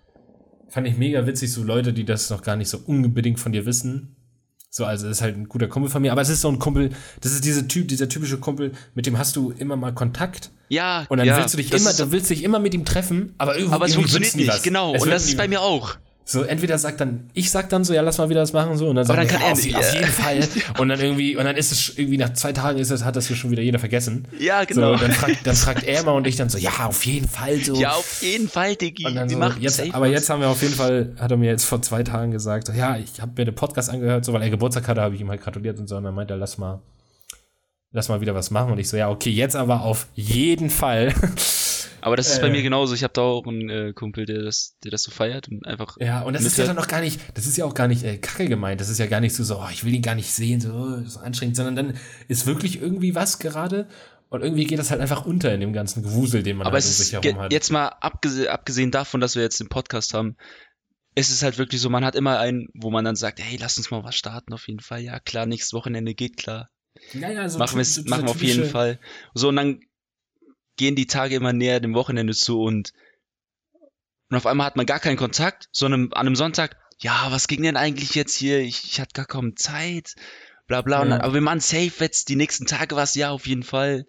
[0.70, 3.66] Fand ich mega witzig, so Leute, die das noch gar nicht so unbedingt von dir
[3.66, 4.16] wissen.
[4.72, 6.60] So, also das ist halt ein guter Kumpel von mir, aber es ist so ein
[6.60, 6.90] Kumpel,
[7.20, 11.06] das ist dieser Typ, dieser typische Kumpel, mit dem hast du immer mal Kontakt Ja.
[11.08, 13.56] und dann ja, willst du dich immer, du willst dich immer mit ihm treffen, aber
[13.56, 14.62] irgendwie, aber es funktioniert nicht, was.
[14.62, 14.94] genau.
[14.94, 15.96] Es Und das nie ist bei mir auch.
[16.24, 18.88] So, entweder sagt dann, ich sag dann so, ja, lass mal wieder was machen, so,
[18.88, 20.40] und dann sagt dann er, kann er auf, auf jeden Fall.
[20.78, 23.26] Und dann irgendwie, und dann ist es irgendwie nach zwei Tagen ist es, hat das
[23.26, 24.28] hier schon wieder jeder vergessen.
[24.38, 24.96] Ja, genau.
[24.96, 27.56] So, dann fragt, dann fragt er mal und ich dann so, ja, auf jeden Fall
[27.58, 27.74] so.
[27.74, 29.06] ja, auf jeden Fall, Diggi.
[29.06, 30.12] Und dann so, jetzt, aber was.
[30.12, 32.72] jetzt haben wir auf jeden Fall, hat er mir jetzt vor zwei Tagen gesagt, so,
[32.74, 35.30] ja, ich habe mir den Podcast angehört, so, weil er Geburtstag hatte, habe ich ihm
[35.30, 36.80] halt gratuliert und so, und dann meinte er, lass mal,
[37.92, 38.72] lass mal wieder was machen.
[38.72, 41.12] Und ich so, ja, okay, jetzt aber auf jeden Fall.
[42.02, 42.42] Aber das ist Äh.
[42.42, 42.94] bei mir genauso.
[42.94, 45.96] Ich habe da auch einen äh, Kumpel, der das, der das so feiert und einfach.
[46.00, 48.04] Ja, und das ist ja dann auch gar nicht, das ist ja auch gar nicht
[48.04, 48.80] äh, kacke gemeint.
[48.80, 50.72] Das ist ja gar nicht so, so, oh, ich will ihn gar nicht sehen, so,
[50.72, 51.98] oh, so anstrengend, sondern dann
[52.28, 53.88] ist wirklich irgendwie was gerade
[54.28, 56.84] und irgendwie geht das halt einfach unter in dem ganzen Gewusel, den man Aber halt
[56.84, 57.52] es um sich ist herum hat.
[57.52, 60.36] jetzt mal abgesehen, abgesehen davon, dass wir jetzt den Podcast haben,
[61.16, 63.76] ist es halt wirklich so, man hat immer einen, wo man dann sagt, hey, lass
[63.76, 65.00] uns mal was starten auf jeden Fall.
[65.00, 66.70] Ja, klar, nächstes Wochenende geht klar.
[67.12, 69.00] ja, ja, so machen wir so machen wir auf jeden Fall.
[69.34, 69.80] So, und dann
[70.76, 72.92] gehen die Tage immer näher dem Wochenende zu und,
[74.30, 77.62] und auf einmal hat man gar keinen Kontakt, sondern an einem Sonntag, ja, was ging
[77.62, 78.60] denn eigentlich jetzt hier?
[78.60, 80.14] Ich, ich hatte gar kaum Zeit,
[80.66, 81.02] bla bla.
[81.02, 81.08] Ja.
[81.08, 84.06] dann, aber wir machen safe jetzt die nächsten Tage was, ja, auf jeden Fall.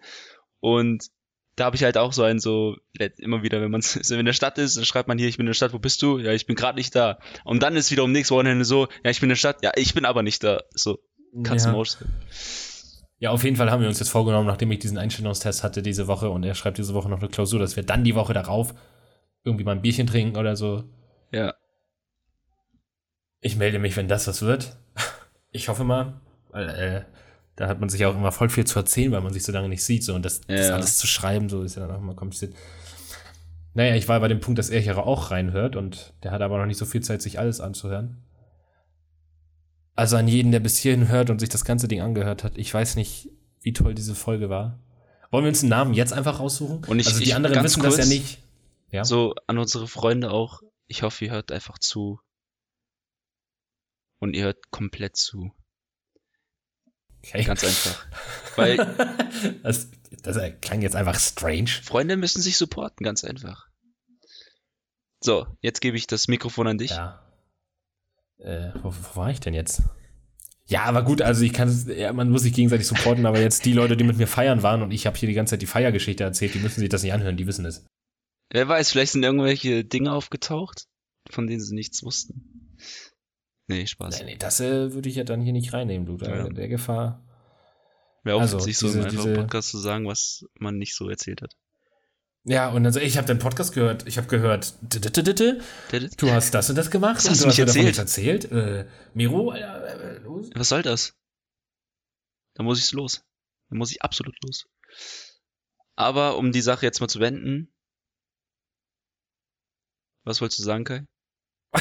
[0.60, 1.08] Und
[1.56, 2.76] da habe ich halt auch so einen so,
[3.18, 5.50] immer wieder, wenn man in der Stadt ist, dann schreibt man hier, ich bin in
[5.50, 6.18] der Stadt, wo bist du?
[6.18, 7.18] Ja, ich bin gerade nicht da.
[7.44, 9.72] Und dann ist wieder um nächstes Wochenende so, ja, ich bin in der Stadt, ja,
[9.76, 10.62] ich bin aber nicht da.
[10.74, 10.98] So,
[11.42, 11.74] kannst du ja.
[11.74, 12.12] ausschreiben.
[13.22, 16.08] Ja, auf jeden Fall haben wir uns jetzt vorgenommen, nachdem ich diesen Einstellungstest hatte diese
[16.08, 18.74] Woche und er schreibt diese Woche noch eine Klausur, dass wir dann die Woche darauf
[19.44, 20.82] irgendwie mal ein Bierchen trinken oder so.
[21.30, 21.54] Ja.
[23.40, 24.76] Ich melde mich, wenn das was wird.
[25.52, 26.14] Ich hoffe mal,
[26.50, 27.02] weil äh,
[27.54, 29.68] da hat man sich auch immer voll viel zu erzählen, weil man sich so lange
[29.68, 30.02] nicht sieht.
[30.02, 30.74] So, und das, das Ja.
[30.74, 32.54] alles zu schreiben, so ist ja dann auch immer kompliziert.
[33.74, 36.58] Naja, ich war bei dem Punkt, dass er hier auch reinhört und der hat aber
[36.58, 38.16] noch nicht so viel Zeit, sich alles anzuhören.
[39.94, 42.72] Also an jeden, der bis hierhin hört und sich das ganze Ding angehört hat, ich
[42.72, 43.28] weiß nicht,
[43.60, 44.78] wie toll diese Folge war.
[45.30, 46.84] Wollen wir uns einen Namen jetzt einfach raussuchen?
[46.84, 48.38] Und ich- also die ich- anderen wissen das ja kurz, nicht.
[48.90, 49.04] Ja.
[49.04, 50.60] So an unsere Freunde auch.
[50.86, 52.20] Ich hoffe, ihr hört einfach zu.
[54.18, 55.52] Und ihr hört komplett zu.
[57.24, 57.44] Okay.
[57.44, 58.06] Ganz einfach.
[58.56, 58.76] Weil
[59.62, 59.88] das,
[60.22, 61.68] das klang jetzt einfach strange.
[61.68, 63.66] Freunde müssen sich supporten, ganz einfach.
[65.20, 66.90] So, jetzt gebe ich das Mikrofon an dich.
[66.90, 67.21] Ja.
[68.42, 69.82] Äh, wo, wo war ich denn jetzt?
[70.66, 73.64] Ja, aber gut, also ich kann es, ja, man muss sich gegenseitig supporten, aber jetzt
[73.64, 75.66] die Leute, die mit mir feiern waren und ich habe hier die ganze Zeit die
[75.66, 77.84] Feiergeschichte erzählt, die müssen sich das nicht anhören, die wissen es.
[78.50, 80.86] Wer weiß, vielleicht sind irgendwelche Dinge aufgetaucht,
[81.30, 82.76] von denen sie nichts wussten.
[83.66, 84.20] Nee, Spaß.
[84.20, 86.16] Nee, nee, das äh, würde ich ja dann hier nicht reinnehmen, du.
[86.24, 86.48] Ja.
[86.48, 87.24] Der Gefahr.
[88.24, 91.42] Wäre auch Also, witzig, so im diese- Podcast zu sagen, was man nicht so erzählt
[91.42, 91.54] hat.
[92.44, 96.70] Ja, und dann so, ich habe den Podcast gehört, ich habe gehört, du hast das
[96.70, 97.98] und das gemacht und hast du mich erzählt?
[97.98, 98.50] erzählt.
[98.50, 100.50] Äh, Miro, äh, los.
[100.54, 101.14] Was soll das?
[102.54, 103.24] Da muss ich's los.
[103.70, 104.66] Da muss ich absolut los.
[105.94, 107.72] Aber um die Sache jetzt mal zu wenden.
[110.24, 111.06] Was wolltest du sagen, Kai?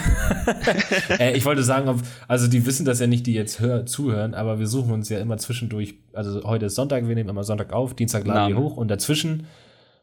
[1.19, 4.33] äh, ich wollte sagen, ob, also die wissen das ja nicht, die jetzt hör, zuhören,
[4.33, 7.73] aber wir suchen uns ja immer zwischendurch, also heute ist Sonntag, wir nehmen immer Sonntag
[7.73, 9.47] auf, Dienstag laden wir hoch und dazwischen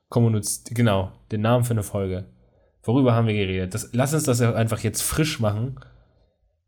[0.08, 2.26] kommunizieren, genau, den Namen für eine Folge.
[2.82, 3.74] Worüber haben wir geredet?
[3.74, 5.78] Das, lass uns das einfach jetzt frisch machen,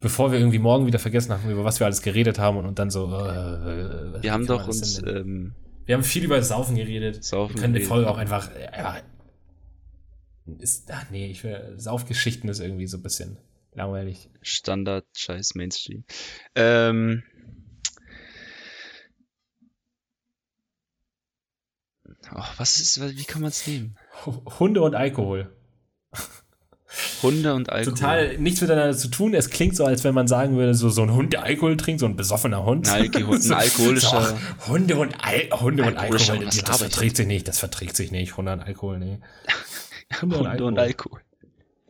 [0.00, 2.78] bevor wir irgendwie morgen wieder vergessen haben, über was wir alles geredet haben und, und
[2.78, 3.06] dann so.
[3.06, 5.54] Äh, Wir haben doch uns Äh, ähm,
[5.86, 7.24] wir haben viel über Saufen geredet.
[7.24, 7.80] Saufen wir können die.
[7.80, 8.50] Folge auch einfach.
[8.54, 9.02] Äh,
[10.58, 13.38] ist, ach nee, ich will, Saufgeschichten ist irgendwie so ein bisschen
[13.74, 14.28] langweilig.
[14.42, 16.04] Standard, scheiß Mainstream.
[16.54, 17.22] Ähm,
[22.34, 23.96] oh, was ist, wie kann man es nehmen?
[24.58, 25.54] Hunde und Alkohol.
[27.22, 27.94] Hunde und Alkohol.
[27.94, 29.32] Total nichts miteinander zu tun.
[29.34, 32.00] Es klingt so, als wenn man sagen würde, so, so ein Hund, der Alkohol trinkt,
[32.00, 32.88] so ein besoffener Hund.
[32.88, 36.64] Ein Alkohol- ein So- alkoholischer- so, Hunde und, Al Hunde und Alkohol, was das, ich
[36.88, 38.36] verträgt sich nicht, das verträgt sich nicht.
[38.36, 39.20] Hunde und Alkohol, nee.
[40.20, 41.20] Hunde und Hunde und Alkohol.
[41.20, 41.20] Alkohol.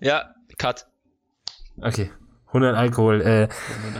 [0.00, 0.86] Ja, Cut.
[1.80, 2.10] Okay.
[2.52, 3.20] Hunde und Alkohol.
[3.22, 3.48] Äh,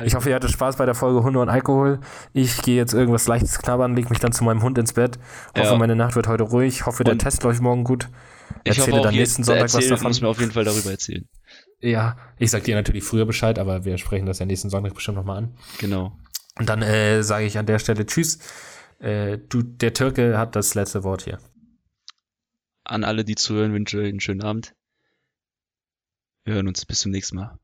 [0.05, 2.01] ich hoffe, ihr hattet Spaß bei der Folge Hunde und Alkohol.
[2.33, 5.19] Ich gehe jetzt irgendwas leichtes knabbern, leg mich dann zu meinem Hund ins Bett.
[5.57, 5.77] Hoffe, Ja.
[5.79, 6.87] meine Nacht wird heute ruhig.
[6.87, 8.09] Hoffe, der Und- Test läuft morgen gut.
[8.65, 10.09] Ich hoffe Erzähle auch, dann nächsten Sonntag was erzählt, davon.
[10.09, 11.29] muss mir auf jeden Fall darüber erzählen.
[11.81, 15.17] Ja, ich sag dir natürlich früher Bescheid, aber wir sprechen das ja nächsten Sonntag bestimmt
[15.17, 15.55] nochmal an.
[15.79, 16.17] Genau.
[16.59, 18.39] Und dann äh, sage ich an der Stelle Tschüss.
[18.99, 21.39] Äh, du, der Türke hat das letzte Wort hier.
[22.85, 24.75] An alle, die zuhören, wünsche ich einen schönen Abend.
[26.45, 27.57] Wir hören uns bis zum nächsten Mal.